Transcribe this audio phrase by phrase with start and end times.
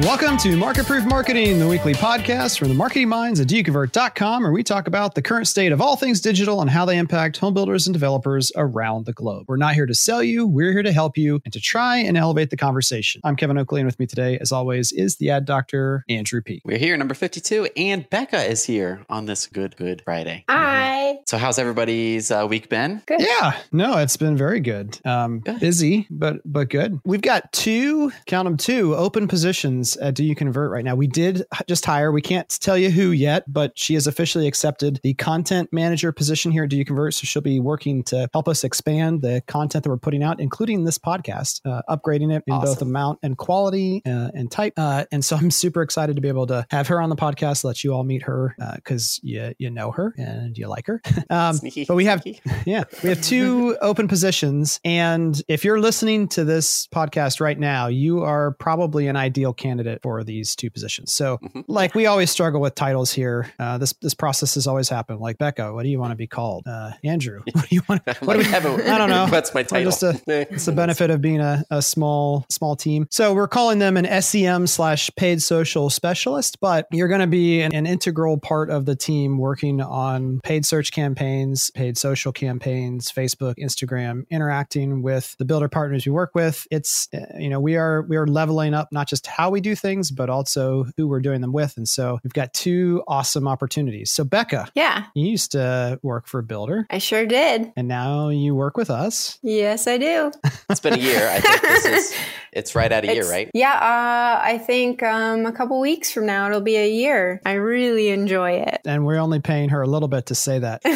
[0.00, 4.52] Welcome to Market Proof Marketing, the weekly podcast from the marketing minds at doyouconvert.com, where
[4.52, 7.54] we talk about the current state of all things digital and how they impact home
[7.54, 9.46] builders and developers around the globe.
[9.48, 12.14] We're not here to sell you, we're here to help you and to try and
[12.16, 13.22] elevate the conversation.
[13.24, 16.60] I'm Kevin Oakley, and with me today, as always, is the ad doctor, Andrew P.
[16.66, 20.44] We're here, number 52, and Becca is here on this good, good Friday.
[20.50, 21.20] Hi.
[21.26, 23.02] So, how's everybody's uh, week been?
[23.06, 23.22] Good.
[23.22, 24.98] Yeah, no, it's been very good.
[25.06, 25.58] Um, Good.
[25.60, 27.00] busy, but but good.
[27.04, 30.94] We've got two, count them two, open positions at Do You Convert right now.
[30.94, 32.10] We did just hire.
[32.10, 36.50] We can't tell you who yet, but she has officially accepted the content manager position
[36.50, 37.14] here at Do You Convert.
[37.14, 40.84] So she'll be working to help us expand the content that we're putting out, including
[40.84, 44.72] this podcast, uh, upgrading it in both amount and quality uh, and type.
[44.76, 47.64] Uh, and so I'm super excited to be able to have her on the podcast,
[47.64, 51.00] let you all meet her because you you know her and you like her.
[51.30, 52.40] um, Sneaky, but we have sneaky.
[52.66, 54.80] yeah, we have two open positions.
[54.84, 59.75] And if you're listening to this podcast right now, you are probably an ideal candidate
[60.02, 61.12] for these two positions.
[61.12, 61.64] So, Mhm.
[61.68, 63.50] like we always struggle with titles here.
[63.58, 65.20] Uh, this this process has always happened.
[65.20, 66.64] Like Becca, what do you want to be called?
[66.66, 68.02] Uh, Andrew, what do you want?
[68.20, 68.44] What do we?
[68.44, 69.26] have I don't know.
[69.30, 69.92] What's my title?
[70.02, 70.16] a-
[70.52, 73.06] It's the benefit of being a, a small small team.
[73.10, 77.60] So we're calling them an SEM slash paid social specialist, but you're going to be
[77.62, 83.10] an, an integral part of the team working on paid search campaigns, paid social campaigns,
[83.10, 86.66] Facebook, Instagram, interacting with the builder partners we work with.
[86.70, 89.74] It's uh, you know we are we are leveling up not just how we do
[89.74, 91.76] things, but also who we're doing them with.
[91.76, 94.10] And so we've got two awesome opportunities.
[94.12, 96.86] So Becca, Yeah, you used to work for a builder.
[96.90, 97.72] I sure did.
[97.76, 99.38] And now you work with us.
[99.42, 100.30] Yes, I do.
[100.70, 101.28] it's been a year.
[101.28, 102.14] I think this is,
[102.52, 103.50] it's right at a year, right?
[103.54, 107.40] Yeah, uh, I think um, a couple weeks from now it'll be a year.
[107.44, 108.80] I really enjoy it.
[108.84, 110.82] and we're only paying her a little bit to say that.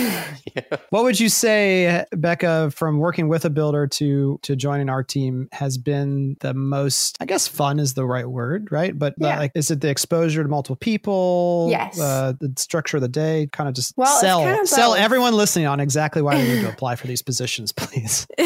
[0.57, 0.63] Yeah.
[0.91, 5.49] what would you say, Becca, from working with a builder to to joining our team
[5.53, 7.17] has been the most?
[7.21, 8.99] I guess fun is the right word, right?
[8.99, 9.39] But Yeah.
[9.39, 11.69] like, is it the exposure to multiple people?
[11.71, 12.01] Yes.
[12.01, 15.35] Uh, the structure of the day, kind of just Well, sell kind of sell everyone
[15.35, 18.27] listening on exactly why they need to apply for these positions, please.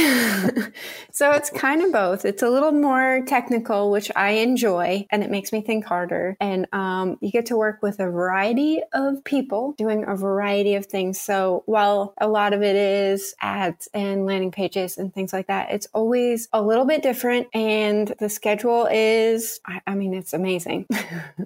[1.12, 2.24] so it's kind of both.
[2.24, 6.36] It's a little more technical, which I enjoy, and it makes me think harder.
[6.40, 10.86] And um, you get to work with a variety of people doing a variety of
[10.86, 11.20] things.
[11.20, 15.70] So while a lot of it is ads and landing pages and things like that,
[15.70, 17.48] it's always a little bit different.
[17.54, 20.86] And the schedule is, I, I mean, it's amazing.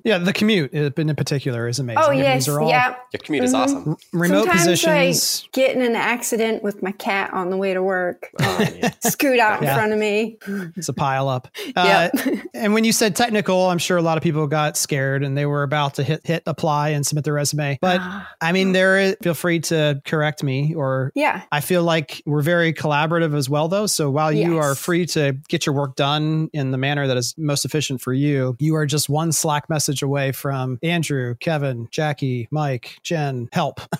[0.04, 2.02] Yeah, the commute uh, in particular is amazing.
[2.02, 2.48] oh, I mean, yes.
[2.48, 2.94] all Yeah.
[3.12, 3.58] Your commute is Mhm.
[3.58, 3.96] awesome.
[4.12, 5.44] remote Sometimes positions.
[5.44, 8.30] I get in an accident with my cat on the way to work.
[8.40, 8.90] Oh, yeah.
[9.00, 9.70] Scoot out Yeah.
[9.70, 10.38] in front of me.
[10.76, 11.48] It's a pile up.
[11.76, 12.38] Uh, Yep.
[12.54, 15.44] And when you said technical, I'm sure a lot of people got scared and they
[15.46, 17.78] were about to hit hit apply and submit their resume.
[17.80, 18.28] But Ah.
[18.40, 21.42] I mean, there is, feel free to correct me or yeah.
[21.52, 23.86] I feel like we're very collaborative as well, though.
[23.86, 24.64] So while you Yes.
[24.64, 28.12] are free to get your work done in the manner that is most efficient for
[28.12, 33.80] you, you are just one Slack message away from Andrew, Kevin, Jackie, Mike, Jen, help.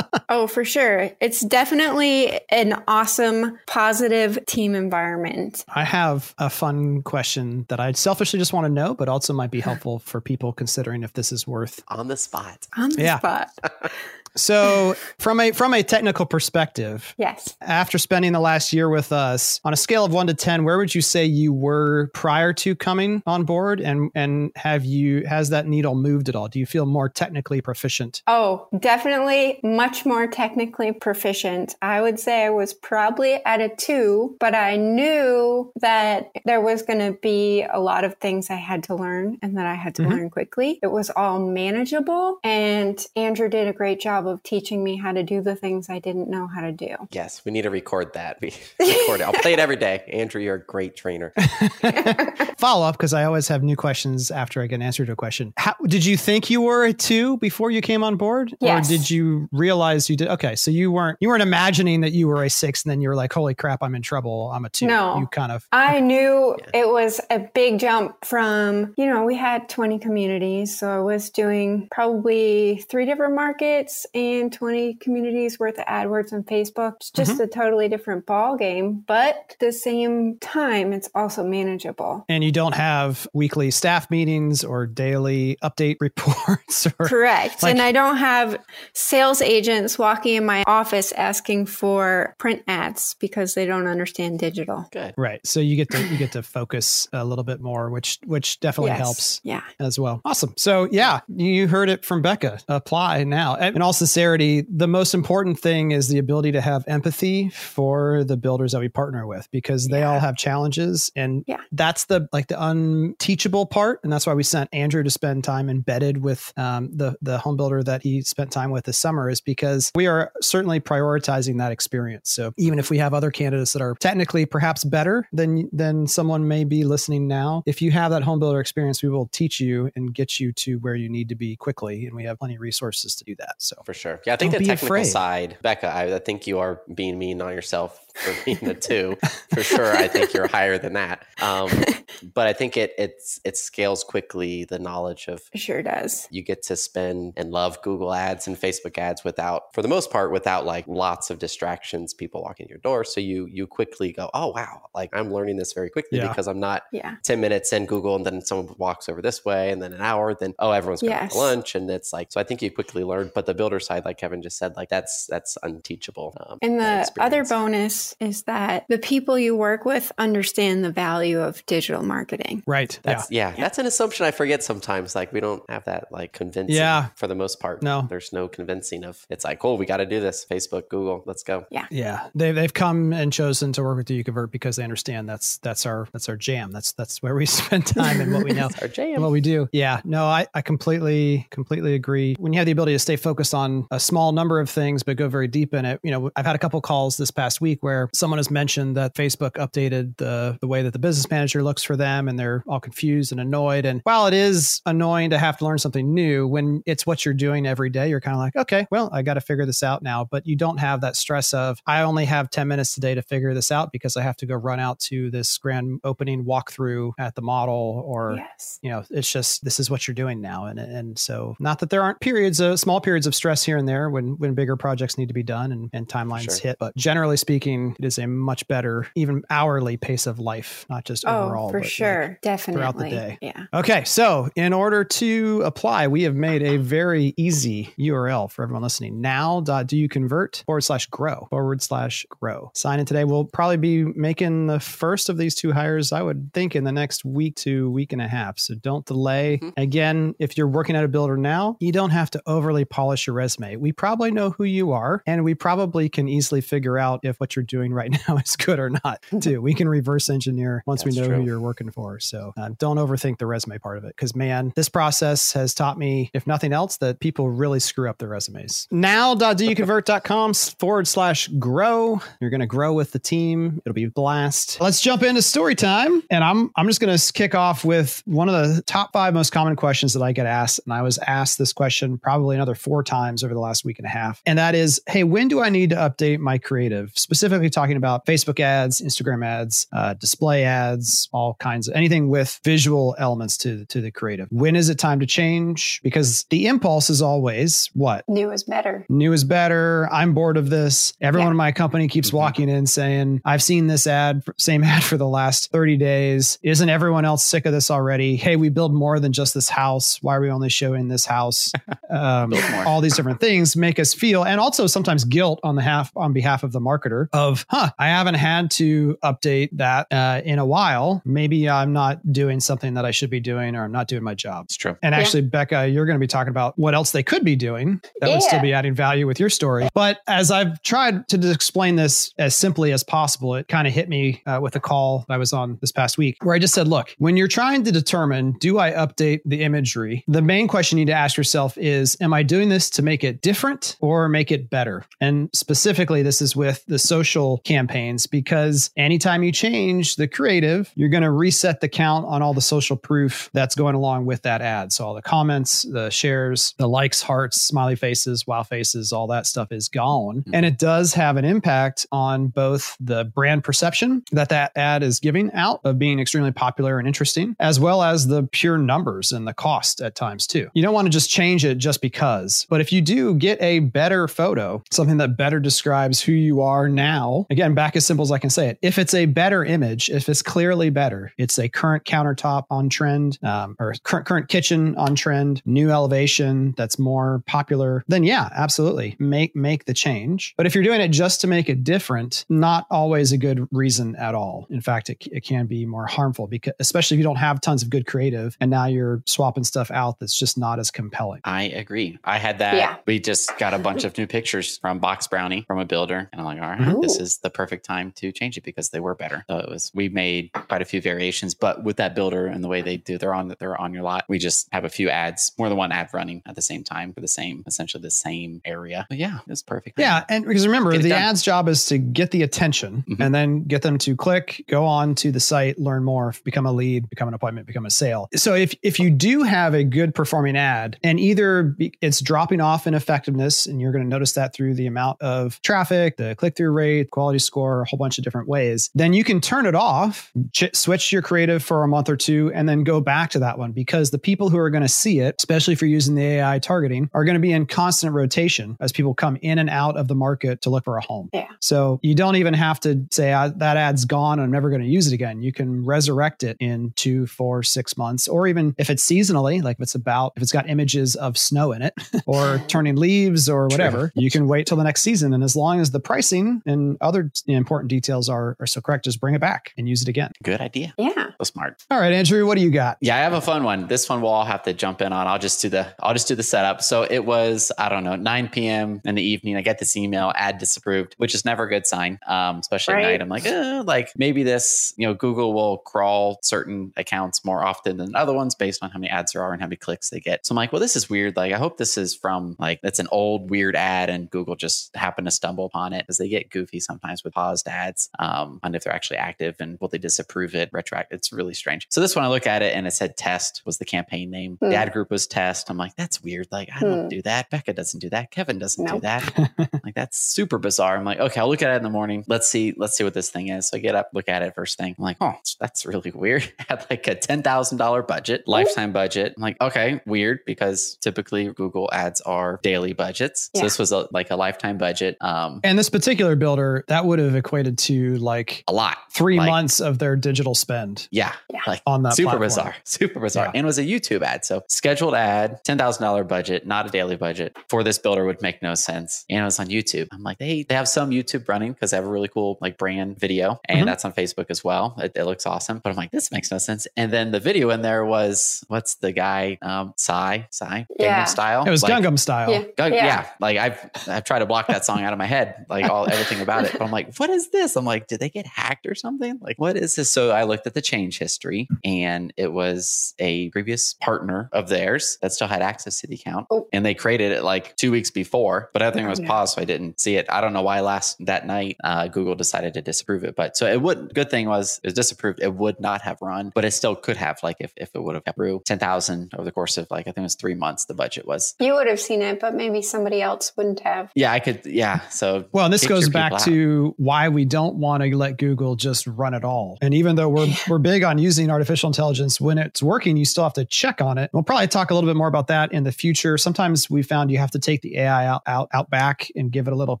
[0.28, 1.10] Oh, for sure.
[1.20, 5.64] It's definitely an awesome, positive team environment.
[5.68, 9.52] I have a fun question that I selfishly just want to know, but also might
[9.52, 12.66] be helpful for people considering if this is worth On the spot.
[12.76, 13.18] On the Yeah.
[13.18, 13.50] spot.
[14.36, 17.56] So, from a from a technical perspective, Yes.
[17.62, 20.78] after spending the last year with us, on a scale of one to ten, where
[20.78, 25.50] would you say you were prior to coming on board, and and have you has
[25.50, 26.48] that needle moved at all?
[26.48, 28.22] Do you feel more technically proficient?
[28.26, 31.74] Oh, definitely much more technically proficient.
[31.82, 36.82] I would say I was probably at a two, but I knew that there was
[36.82, 39.94] going to be a lot of things I had to learn and that I had
[39.96, 40.10] to Mhm.
[40.10, 40.78] learn quickly.
[40.82, 45.22] It was all manageable, and Andrew did a great job of teaching me how to
[45.22, 46.94] do the things I didn't know how to do.
[47.12, 48.38] Yes, we need to record that.
[48.40, 49.24] We record it.
[49.24, 50.04] I'll play it every day.
[50.12, 51.32] Andrew, you're a great trainer.
[52.58, 55.16] Follow up because I always have new questions after I get an answer to a
[55.16, 55.52] question.
[55.56, 58.86] How, did you think you were a two before you came on board, Yes.
[58.86, 60.28] or did you realize you did?
[60.28, 63.08] Okay, so you weren't you weren't imagining that you were a six, and then you
[63.08, 64.50] were like, "Holy crap, I'm in trouble.
[64.52, 64.86] I'm a two.
[64.86, 65.18] No.
[65.18, 66.80] you kind of I knew Yeah.
[66.82, 70.78] it was a big jump from, you know, we had 20 communities.
[70.78, 76.42] So I was doing probably three different markets and 20 communities worth of AdWords on
[76.44, 76.94] Facebook.
[76.96, 77.42] It's just mm-hmm.
[77.42, 82.24] a totally different ball game, but at the same time, it's also manageable.
[82.28, 87.62] and you don't have weekly staff meetings or daily update reports or Correct.
[87.62, 88.58] Like- and I don't have
[88.94, 94.86] sales agents walking in my office asking for print ads because they don't understand digital.
[94.92, 95.14] Good.
[95.16, 98.60] right so you get to you get to focus a little bit more which which
[98.60, 98.98] definitely Yes.
[98.98, 99.62] helps Yeah.
[99.78, 104.04] as well awesome so yeah you heard it from becca apply now and and also
[104.06, 108.78] sincerity, the most important thing is the ability to have empathy for the builders that
[108.78, 110.12] we partner with because they Yeah.
[110.12, 111.56] all have challenges and Yeah.
[111.72, 115.68] that's the like the unteachable part and that's why we sent Andrew to spend time
[115.68, 119.40] embedded with um, the the home builder that he spent time with this summer is
[119.40, 122.30] because we are certainly prioritizing that experience.
[122.30, 126.46] So even if we have other candidates that are technically perhaps better than than someone
[126.46, 129.90] may be listening now, if you have that home builder experience, we will teach you
[129.96, 132.60] and get you to where you need to be quickly, and we have plenty of
[132.60, 133.56] resources to do that.
[133.58, 134.20] So For sure.
[134.24, 135.04] Yeah, I think Don't the technical afraid.
[135.04, 139.16] side, Becca, I, I think you are being mean on yourself for being a two.
[139.54, 139.94] for sure.
[139.96, 141.24] I think you're higher than that.
[141.40, 141.68] Um,
[142.34, 146.26] but I think it it's it scales quickly the knowledge of It sure does.
[146.30, 150.10] you get to spend and love Google ads and Facebook ads without, for the most
[150.10, 153.04] part, without like lots of distractions, people walking in your door.
[153.04, 156.28] So you you quickly go, oh wow, like I'm learning this very quickly Yeah.
[156.28, 157.16] because I'm not Yeah.
[157.24, 160.34] 10 minutes in Google and then someone walks over this way and then an hour,
[160.34, 161.32] then oh everyone's going Yes.
[161.32, 163.30] to lunch and it's like so I think you quickly learn.
[163.34, 166.34] But the builder side, like Kevin just said, like that's that's unteachable.
[166.40, 168.05] Um, And the other experience.
[168.20, 172.62] Bonus is that the people you work with understand the value of digital marketing.
[172.66, 173.12] right, yeah.
[173.14, 173.54] That's yeah.
[173.56, 175.14] that's an assumption I forget sometimes.
[175.14, 176.76] Like we don't have that like convincing.
[176.76, 177.08] Yeah.
[177.16, 177.82] for the most part.
[177.82, 178.06] No.
[178.08, 179.26] there's no convincing of.
[179.30, 180.46] It's like, oh, we got to do this.
[180.48, 181.66] Facebook, Google, let's go.
[181.70, 182.28] Yeah, Yeah.
[182.34, 185.58] they they've come and chosen to work with Do You Convert because they understand that's
[185.58, 186.72] that's our that's our jam.
[186.72, 188.66] That's that's where we spend time and what we know.
[188.66, 189.22] It's our and jam.
[189.22, 189.68] what we do.
[189.72, 192.36] Yeah, no, I, I completely, completely agree.
[192.38, 195.16] When you have the ability to stay focused on a small number of things, but
[195.16, 197.82] go very deep in it, you know, I've had a couple calls this past week
[197.82, 201.82] where someone has mentioned that Facebook updated the, the way that the business manager looks
[201.82, 203.84] for them and they're all confused and annoyed.
[203.84, 207.34] And while it is annoying to have to learn something new, when it's what you're
[207.34, 210.02] doing every day, you're kind of like, okay, well, I got to figure this out
[210.02, 210.24] now.
[210.24, 213.54] But you don't have that stress of, I only have 10 minutes today to figure
[213.54, 217.34] this out because I have to go run out to this grand opening walkthrough at
[217.34, 218.78] the model or yes.
[218.82, 221.90] you know it's just this is what you're doing now and and so not that
[221.90, 225.16] there aren't periods of small periods of stress here and there when when bigger projects
[225.18, 226.70] need to be done and, and timelines Sure.
[226.70, 231.04] hit but generally speaking it is a much better even hourly pace of life not
[231.04, 232.38] just overall Oh, for but, like, sure.
[232.42, 232.80] Definitely.
[232.80, 233.38] throughout the day.
[233.42, 233.66] Yeah.
[233.74, 238.82] Okay, so in order to apply, we have made a very easy URL for everyone
[238.82, 239.20] listening.
[239.20, 242.70] Now.doyouconvert forward slash grow forward slash grow.
[242.74, 243.24] Sign in today.
[243.24, 246.92] We'll probably be making the first of these two hires, I would think, in the
[246.92, 248.58] next week to week and a half.
[248.58, 249.58] So don't delay.
[249.62, 249.72] Mhm.
[249.76, 253.34] Again, if you're working at a builder now, you don't have to overly polish your
[253.34, 253.76] resume.
[253.76, 257.54] We probably know who you are, and we probably can easily figure out if what
[257.56, 259.60] you're doing right now is good or not, too.
[259.60, 261.36] We can reverse engineer once we know true.
[261.36, 262.18] who you're working for.
[262.20, 265.98] So uh, don't overthink the resume part of it because, man, this process has taught
[265.98, 268.88] me, if nothing else, that people really screw up their resumes.
[268.90, 272.20] Now.doyouconvert.com forward slash grow.
[272.40, 273.80] You're going to grow with the team.
[273.84, 274.80] It'll be a blast.
[274.80, 276.22] Let's jump into story time.
[276.30, 279.50] And I'm, I'm just going to kick off with one of the top five most
[279.50, 280.80] common questions that I get asked.
[280.84, 284.06] And I was asked this question probably another four times over the last week and
[284.06, 284.42] a half.
[284.46, 287.12] And that is, hey, when do I need to update my creative?
[287.14, 292.60] Specifically talking about Facebook ads, Instagram ads, uh, display ads, all kinds of anything with
[292.64, 294.48] visual elements to, to the creative.
[294.50, 296.00] When is it time to change?
[296.02, 298.24] Because the impulse is always what?
[298.28, 299.04] New is better.
[299.08, 300.08] new is better.
[300.12, 301.12] I'm bored of this.
[301.20, 301.50] Everyone Yeah.
[301.52, 302.34] in my company keeps Mhm.
[302.34, 306.58] walking in saying, I've seen this ad, same ad for the last 30 days.
[306.62, 308.36] Isn't everyone else sick of this already?
[308.36, 310.18] Hey, we build more than just this house.
[310.22, 311.72] Why are we only showing this house?
[312.08, 312.54] Um,
[312.86, 316.32] all these different things make us feel, and also sometimes guilt on the half on
[316.32, 320.66] behalf of the marketer of, huh, I haven't had to update that uh, in a
[320.66, 321.22] while.
[321.24, 324.34] Maybe I'm not doing something that I should be doing, or I'm not doing my
[324.34, 324.66] job.
[324.66, 324.96] It's true.
[325.02, 325.20] And Yeah.
[325.20, 328.30] actually, Becca, you're going to be talking about what else they could be doing that
[328.30, 329.88] would still be adding value with your story.
[329.94, 334.08] But as I've tried to explain this as simply as possible, it kind of hit
[334.08, 336.88] me uh, with a call I was on this past week where I just said,
[336.88, 340.24] look, when you're trying to determine, do I update the imagery?
[340.28, 343.22] The main question you need to ask yourself is, am I doing this to make
[343.24, 345.04] it different or make it better?
[345.20, 351.08] And specifically, this is with the social campaigns because anytime you change the creative, you're
[351.08, 354.62] going to reset the count on all the social proof that's going along with that
[354.62, 354.92] ad.
[354.92, 359.46] So all the comments, the shares, the likes, hearts, smiley faces, wow faces, all that
[359.46, 360.38] stuff is gone.
[360.38, 360.54] Mm-hmm.
[360.54, 365.20] And it does have an impact on both the brand perception that that ad is
[365.20, 369.46] giving out of being extremely popular and interesting, as well as the pure numbers and
[369.46, 370.70] the cost at times too.
[370.74, 373.80] You don't want to just change it just because, but if you do get a
[373.80, 378.22] better photo, something that better describes who you are now now, again, back as simple
[378.22, 381.58] as I can say it, if it's a better image, if it's clearly better, it's
[381.58, 386.98] a current countertop on trend um, or current, current kitchen on trend, new elevation that's
[386.98, 390.54] more popular, then yeah, absolutely make, make the change.
[390.56, 394.16] But if you're doing it just to make it different, not always a good reason
[394.16, 394.66] at all.
[394.70, 397.82] In fact, it, it can be more harmful because, especially if you don't have tons
[397.82, 401.40] of good creative and now you're swapping stuff out that's just not as compelling.
[401.44, 402.18] I agree.
[402.24, 402.74] I had that.
[402.74, 402.96] Yeah.
[403.06, 406.44] We just got a bunch of new pictures from BoxBrownie from a builder, and I'm
[406.44, 409.44] like, all right, this Is the perfect time to change it because they were better.
[409.48, 409.90] So it was.
[409.94, 413.18] We made quite a few variations, but with that builder and the way they do,
[413.18, 414.24] they're on they're on your lot.
[414.28, 417.12] We just have a few ads, more than one ad running at the same time
[417.12, 419.06] for the same, essentially the same area.
[419.08, 419.98] But yeah, it's perfect.
[419.98, 421.22] Yeah, and because remember, the done.
[421.22, 423.20] ads job is to get the attention Mhm.
[423.24, 426.72] and then get them to click, go on to the site, learn more, become a
[426.72, 428.28] lead, become an appointment, become a sale.
[428.34, 432.60] So if if you do have a good performing ad and either be, it's dropping
[432.60, 436.34] off in effectiveness and you're going to notice that through the amount of traffic, the
[436.36, 439.66] click through rate, quality score, a whole bunch of different ways, then you can turn
[439.66, 443.30] it off, ch- switch your creative for a month or two and then go back
[443.30, 445.88] to that one because the people who are going to see it, especially if you're
[445.88, 449.58] using the AI targeting, are going to be in constant rotation as people come in
[449.58, 451.28] and out of the market to look for a home.
[451.32, 451.48] Yeah.
[451.60, 454.40] So you don't even have to say "Ah, that ad's gone.
[454.40, 455.42] I'm never going to use it again.
[455.42, 459.76] You can resurrect it in two, four, six months, or even if it's seasonally, like
[459.76, 461.94] if it's about if it's got images of snow in it
[462.26, 465.32] or turning leaves or whatever, you can wait till the next season.
[465.34, 469.20] And as long as the pricing and other important details are are so correct, just
[469.20, 470.32] bring it back and use it again.
[470.42, 470.94] good idea.
[470.98, 471.12] Yeah.
[471.38, 471.84] So smart.
[471.90, 472.98] All right, Andrew, what do you got?
[473.00, 473.86] Yeah, I have a fun one.
[473.86, 475.26] This one we'll all have to jump in on.
[475.26, 476.82] I'll just do the I'll just do the setup.
[476.82, 479.00] So it was I don't know 9 p.m.
[479.04, 479.56] in the evening.
[479.56, 483.02] I get this email ad disapproved, which is never a good sign, um, especially at
[483.02, 483.22] night.
[483.22, 487.96] I'm like, eh, like maybe this you know Google will crawl certain accounts more often
[487.96, 490.20] than other ones based on how many ads there are and how many clicks they
[490.20, 490.46] get.
[490.46, 491.36] So I'm like, well, this is weird.
[491.36, 494.94] Like I hope this is from like that's an old weird ad and Google just
[494.96, 498.74] happened to stumble upon it because they get goofy sometimes with paused ads um, and
[498.76, 501.06] if they're actually active and will they disapprove it retroact.
[501.10, 501.86] It's really strange.
[501.90, 504.56] So this one I look at it and it said test was the campaign name.
[504.60, 504.70] Hmm.
[504.70, 505.68] The ad group was test.
[505.70, 506.48] I'm like, that's weird.
[506.50, 507.08] Like I don't Hmm.
[507.08, 507.50] do that.
[507.50, 508.30] Becca doesn't do that.
[508.30, 509.50] Kevin doesn't do that.
[509.84, 510.96] like that's super bizarre.
[510.96, 512.24] I'm like, okay, I'll look at it in the morning.
[512.28, 513.68] Let's see, let's see what this thing is.
[513.68, 514.94] So I get up, look at it first thing.
[514.98, 516.50] I'm like, oh, that's really weird.
[516.68, 519.34] Had like a ten thousand dollar budget, lifetime budget.
[519.36, 523.50] I'm like, okay, weird because typically Google ads are daily budgets.
[523.54, 523.62] So Yeah.
[523.64, 525.16] this was a, like a lifetime budget.
[525.20, 528.96] Um, And this particular builder, that would have equated to like a lot.
[529.10, 531.60] three Like- months of their digital spend Yeah, Yeah.
[531.66, 532.46] like on that super platform.
[532.46, 533.46] bizarre, super bizarre.
[533.46, 533.52] Yeah.
[533.54, 534.44] And it was a YouTube ad.
[534.44, 538.42] So scheduled ad, ten thousand dollar budget, not a daily budget for this builder would
[538.42, 539.24] make no sense.
[539.30, 540.08] And it was on YouTube.
[540.12, 542.76] I'm like, they they have some YouTube running because they have a really cool like
[542.78, 543.86] brand video, and Mhm.
[543.86, 544.94] that's on Facebook as well.
[544.98, 545.78] It, it looks awesome.
[545.82, 546.86] But I'm like, this makes no sense.
[546.96, 549.58] And then the video in there was what's the guy?
[549.62, 551.24] Um, Psy, Psy, Gangnam Yeah.
[551.24, 551.64] Style.
[551.64, 552.50] It was Like, Gungam style.
[552.50, 552.62] Yeah.
[552.76, 553.04] Gung- Yeah.
[553.06, 553.26] yeah.
[553.40, 556.40] like I've I've tried to block that song out of my head, like all everything
[556.40, 556.72] about it.
[556.72, 557.76] But I'm like, what is this?
[557.76, 559.38] I'm like, did they get hacked or something?
[559.40, 560.10] Like, what is this?
[560.10, 565.18] So I looked at the change history, and it was a previous partner of theirs
[565.22, 566.66] that still had access to the account, Oh.
[566.72, 570.00] and they created it like two weeks before, but everything was paused, so I didn't
[570.00, 570.26] see it.
[570.28, 573.66] I don't know why last that night uh, Google decided to disapprove it, but so
[573.66, 574.14] it would.
[574.14, 575.40] Good thing was it was disapproved.
[575.42, 577.38] It would not have run, but it still could have.
[577.42, 580.10] Like if if it would have approved ten thousand over the course of like I
[580.12, 581.54] think it was three months, the budget was.
[581.58, 584.10] You would have seen it, but maybe somebody else wouldn't have.
[584.14, 584.64] Yeah, I could.
[584.64, 585.00] Yeah.
[585.08, 586.42] So Well, and this goes back people out.
[586.46, 589.78] To why we don't want to let Google just run it all.
[589.82, 593.44] And even though we're we're big on using artificial intelligence when it's working, you still
[593.44, 594.30] have to check on it.
[594.32, 596.38] We'll probably talk a little bit more about that in the future.
[596.38, 599.66] Sometimes we found you have to take the AI out out, out back and give
[599.66, 600.00] it a little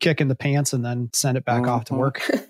[0.00, 1.98] kick in the pants and then send it back off to Mhm.
[1.98, 2.22] work.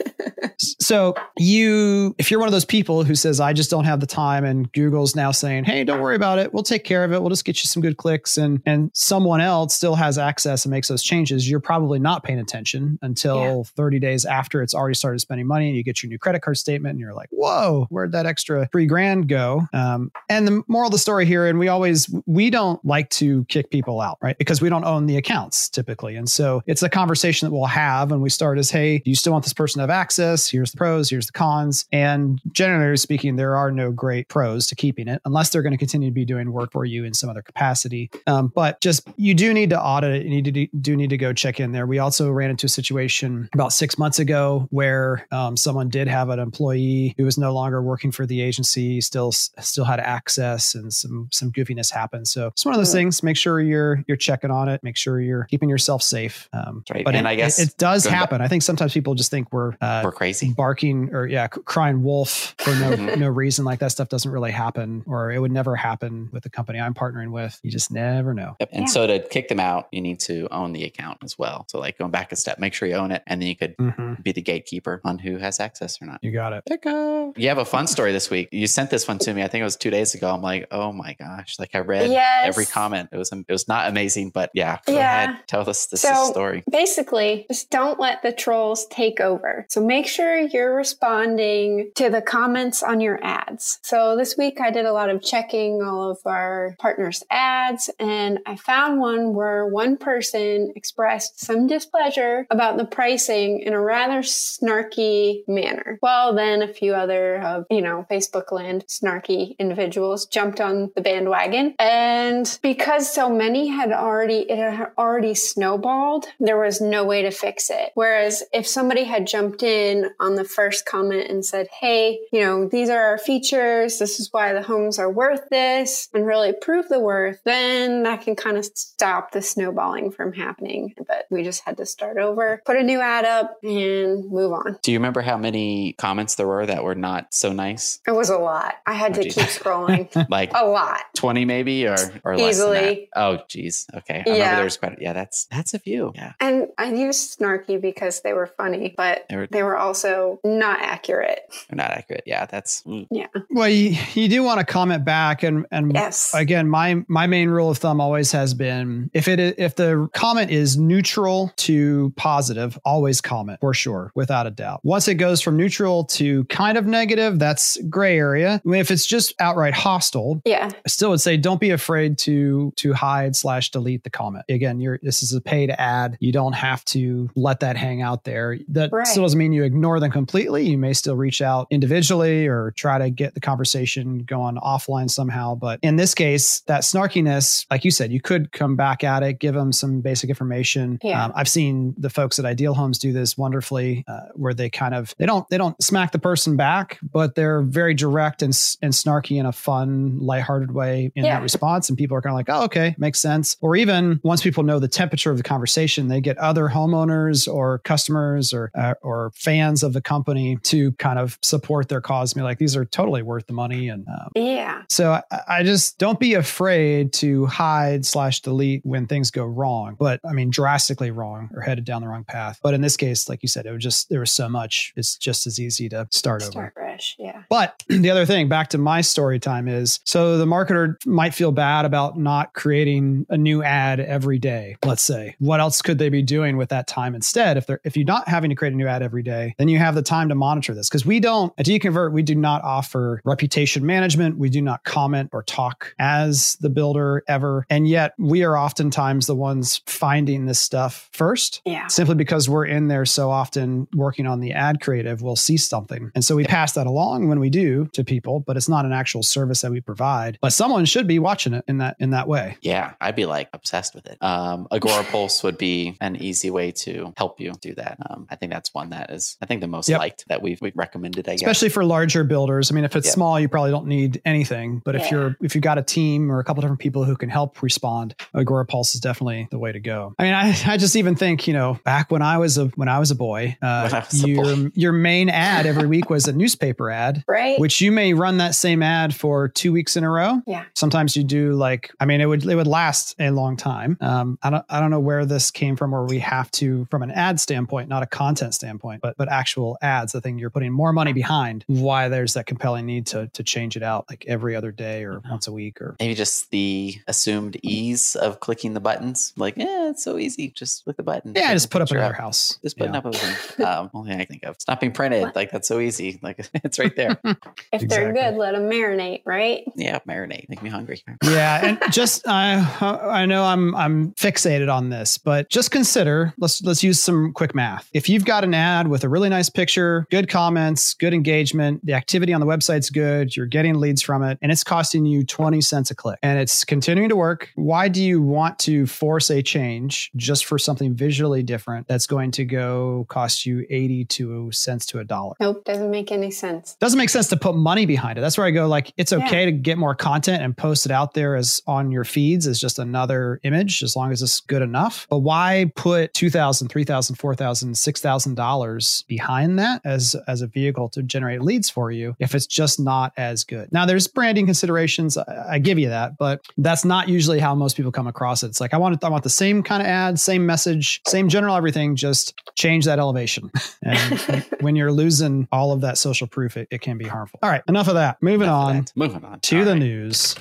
[0.78, 4.06] So you, if you're one of those people who says, I just don't have the
[4.06, 6.52] time, and Google's now saying, Hey, don't worry about it.
[6.52, 7.20] We'll take care of it.
[7.20, 8.36] We'll just get you some good clicks.
[8.38, 12.38] And and someone else still has access and makes those changes, you're probably not paying
[12.38, 13.62] attention until Yeah.
[13.76, 16.56] 30 days after it's already started spending money and you get your new credit card
[16.56, 19.66] statement and you're like, whoa, where'd that extra three grand go?
[19.72, 23.44] Um, and the moral of the story here, and we always we don't like to
[23.46, 24.36] kick people out, right?
[24.38, 26.16] Because we don't own the accounts typically.
[26.16, 29.16] And so it's a conversation that we'll have when we start is, hey, do you
[29.16, 30.48] still want this person to have access?
[30.48, 31.86] Here's the pros, here's the cons.
[31.92, 35.78] And generally speaking, there are no great pros to keeping it unless they're going to
[35.78, 38.10] continue to be doing work for you in some other capacity.
[38.26, 40.24] Um, but just you do need to audit it.
[40.24, 41.86] You need to do, do need to go check in there.
[41.86, 46.28] We also ran into a situation about six months ago where um, someone did have
[46.30, 50.92] an employee who was no longer working for the agency, still still had access, and
[50.92, 52.28] some some goofiness happened.
[52.28, 52.98] So it's one of those Hmm.
[52.98, 53.22] things.
[53.22, 54.82] Make sure you're you're checking on it.
[54.82, 56.48] Make sure you're keeping yourself safe.
[56.52, 57.04] Um, right.
[57.04, 58.40] But And it, I guess it, it does going back- happen.
[58.40, 60.52] I think sometimes people just think we're uh, We're crazy.
[60.52, 63.18] barking or yeah, c- crying wolf for no Mhm.
[63.18, 63.64] no reason.
[63.64, 66.94] Like that stuff doesn't really happen, or it would never happen with the company I'm
[66.94, 67.58] partnering with.
[67.62, 68.56] You just never know.
[68.60, 68.68] Yep.
[68.72, 68.86] And Yeah.
[68.86, 71.66] so to kick them out, you need to own the account as well.
[71.68, 73.68] So like going back a step, make sure you own it, and then you you
[73.68, 74.22] could Mhm.
[74.22, 76.18] be the gatekeeper on who has access or not.
[76.22, 76.64] You got it.
[76.64, 77.36] Pickup.
[77.38, 78.48] You have a fun story this week.
[78.50, 79.42] You sent this one to me.
[79.42, 80.32] I think it was two days ago.
[80.32, 81.56] I'm like, oh my gosh!
[81.58, 82.46] Like I read Yes.
[82.46, 83.10] every comment.
[83.12, 84.78] It was it was not amazing, but yeah.
[84.86, 85.24] Go Yeah.
[85.24, 85.36] ahead.
[85.46, 86.62] Tell us this So- story.
[86.70, 89.66] Basically, just don't let the trolls take over.
[89.68, 93.78] So make sure you're responding to the comments on your ads.
[93.82, 98.38] So this week I did a lot of checking all of our partners' ads and
[98.46, 104.20] I found one where one person expressed some displeasure about the pricing in a rather
[104.20, 105.98] snarky manner.
[106.02, 111.02] Well, then a few other of, you know, Facebook land snarky individuals jumped on the
[111.02, 111.74] bandwagon.
[111.78, 117.30] And because so many had already, it had already snowballed, there was no way to
[117.30, 117.90] fix it.
[117.94, 122.68] Whereas if somebody had jumped in on the first comment and said, Hey, you know,
[122.68, 123.98] these are our features.
[123.98, 128.22] This is why the homes are worth this and really prove the worth, then that
[128.22, 130.94] can kind of stop the snowballing from happening.
[131.06, 133.31] But we just had to start over, put a new ad up
[133.62, 134.78] and move on.
[134.82, 138.00] Do you remember how many comments there were that were not so nice?
[138.06, 138.74] It was a lot.
[138.86, 139.34] I had Oh, to geez.
[139.34, 140.08] keep scrolling.
[140.30, 141.00] Like a lot.
[141.16, 143.08] 20 maybe or or less Easily.
[143.14, 143.86] Oh geez.
[143.94, 144.14] Okay.
[144.14, 144.54] I remember Yeah.
[144.56, 146.12] there was quite yeah, that's that's a few.
[146.14, 146.32] Yeah.
[146.40, 150.80] And I used snarky because they were funny, but They were- they were also not
[150.80, 151.40] accurate.
[151.68, 152.22] They're not accurate.
[152.26, 153.06] Yeah, that's mm.
[153.10, 153.26] Yeah.
[153.50, 156.32] Well, you, you do want to comment back, and and Yes.
[156.34, 160.50] again, my my main rule of thumb always has been if it if the comment
[160.50, 164.80] is neutral to positive, always comment for sure, without a doubt.
[164.82, 168.60] Once it goes from neutral to kind of negative, that's gray area.
[168.64, 170.68] I mean, if it's just outright hostile, Yeah.
[170.74, 174.44] I still would say don't be afraid to to hide slash delete the comment.
[174.48, 176.16] Again, you're this is a paid ad.
[176.20, 178.58] You don't have to let that hang out there.
[178.68, 179.06] That Right.
[179.06, 180.68] still doesn't mean you ignore them completely.
[180.68, 185.54] You may still reach out individually or try to get the conversation going offline somehow.
[185.54, 189.38] But in this case, that snarkiness, like you said, you could come back at it,
[189.38, 190.98] give them some basic information.
[191.02, 191.24] Yeah.
[191.24, 194.94] Um, I've seen the folks at Ideal Homes do this wonderfully, uh, where they kind
[194.94, 198.92] of they don't they don't smack the person back, but they're very direct and and
[198.92, 201.34] snarky in a fun, lighthearted way in Yeah.
[201.36, 203.56] that response, and people are kind of like, oh, okay, makes sense.
[203.60, 207.78] Or even once people know the temperature of the conversation, they get other homeowners or
[207.80, 212.32] customers or uh, or fans of the company to kind of support their cause.
[212.32, 214.82] And be like, these are totally worth the money, and um, Yeah.
[214.88, 219.96] so I, I just don't be afraid to hide slash delete when things go wrong.
[219.98, 222.58] But I mean, drastically wrong or headed down the wrong path.
[222.62, 224.92] But in this case, like you said, it was just there was so much.
[224.96, 226.50] It's just as easy to start over.
[226.52, 226.74] Start
[227.18, 227.42] Yeah.
[227.48, 231.52] But the other thing, back to my story time, is so the marketer might feel
[231.52, 234.76] bad about not creating a new ad every day.
[234.84, 237.56] Let's say, what else could they be doing with that time instead?
[237.56, 239.78] If they're if you're not having to create a new ad every day, then you
[239.78, 242.34] have the time to monitor this because we don't at Do You Convert we do
[242.34, 244.38] not offer reputation management.
[244.38, 249.26] We do not comment or talk as the builder ever, and yet we are oftentimes
[249.26, 251.86] the ones finding this stuff first Yeah.
[251.86, 256.10] simply because we're in there so often working on the ad creative, we'll see something.
[256.14, 258.92] And so we pass that along when we do to people, but it's not an
[258.92, 260.38] actual service that we provide.
[260.40, 262.56] But someone should be watching it in that in that way.
[262.62, 264.18] Yeah, I'd be like obsessed with it.
[264.22, 267.96] Um, Agora Pulse would be an easy way to help you do that.
[268.08, 269.98] Um, I think that's one that is, I think, the most Yep.
[269.98, 271.28] liked that we've, we've recommended.
[271.28, 271.42] I guess.
[271.42, 272.70] Especially for larger builders.
[272.70, 273.12] I mean, if it's Yeah.
[273.14, 274.82] small, you probably don't need anything.
[274.84, 277.28] But if you're if you've got a team or a couple different people who can
[277.30, 280.14] help respond, Agorapulse is definitely the way to go.
[280.18, 282.88] I mean, I, I just even think, you know, back when I was a when
[282.88, 284.70] I was a boy, uh, was a your boy.
[284.74, 287.24] your main ad every week was a newspaper ad.
[287.26, 287.58] Right.
[287.58, 290.40] Which you may run that same ad for two weeks in a row.
[290.46, 290.64] yeah.
[290.74, 294.38] sometimes you do like i mean it would it would last a long time um
[294.42, 297.10] i don't i don't know where this came from where we have to from an
[297.10, 300.92] ad standpoint not a content standpoint but but actual ads the thing you're putting more
[300.92, 304.70] money behind why there's that compelling need to to change it out like every other
[304.72, 309.32] day or once a week or Maybe just the assumed ease of clicking the buttons.
[309.36, 310.48] Like, yeah, it's so easy.
[310.50, 311.32] Just click the button.
[311.36, 312.98] yeah just put up picture another house Just putting Yeah.
[312.98, 313.66] up a thing.
[313.66, 314.54] Um, only thing I think of.
[314.54, 315.34] It's not being printed.
[315.34, 316.18] Like that's so easy.
[316.22, 317.20] Like it's right there.
[317.72, 319.64] If they're good, let them marinate, right?
[319.76, 320.46] yeah, marinate.
[320.50, 321.02] Make me hungry.
[321.24, 326.60] yeah, and just I I know I'm I'm fixated on this, but just consider let's
[326.62, 327.88] let's use some quick math.
[327.94, 331.94] If you've got an ad with a really nice picture, good comments, good engagement, the
[331.94, 335.60] activity on the website's good, you're getting leads from it, and it's costing you 20
[335.62, 339.42] cents a click, and it's continuing to work, why do you want to force a
[339.42, 344.98] change just for something visually different that's going to go cost you 82 cents to
[344.98, 345.34] a dollar?
[345.40, 345.64] Nope.
[345.64, 346.51] Doesn't make any sense.
[346.80, 348.20] Doesn't make sense to put money behind it.
[348.20, 349.24] That's where I go like it's Yeah.
[349.26, 352.60] okay to get more content and post it out there as on your feeds as
[352.60, 355.06] just another image as long as it's good enough.
[355.10, 361.42] But why put $2,000, $3,000, $4,000, $6,000 behind that as as a vehicle to generate
[361.42, 363.72] leads for you if it's just not as good?
[363.72, 365.16] Now there's branding considerations.
[365.16, 368.46] I, I give you that, but that's not usually how most people come across it.
[368.48, 369.06] It's like I want to.
[369.06, 371.96] I want the same kind of ad, same message, same general everything.
[371.96, 373.50] Just change that elevation.
[373.84, 374.18] And
[374.60, 377.38] when you're losing all of that social proof, it, it can be harmful.
[377.42, 378.22] All right, enough of that.
[378.22, 378.92] Moving Enough on that.
[378.96, 379.78] Moving on to All the right.
[379.78, 380.34] news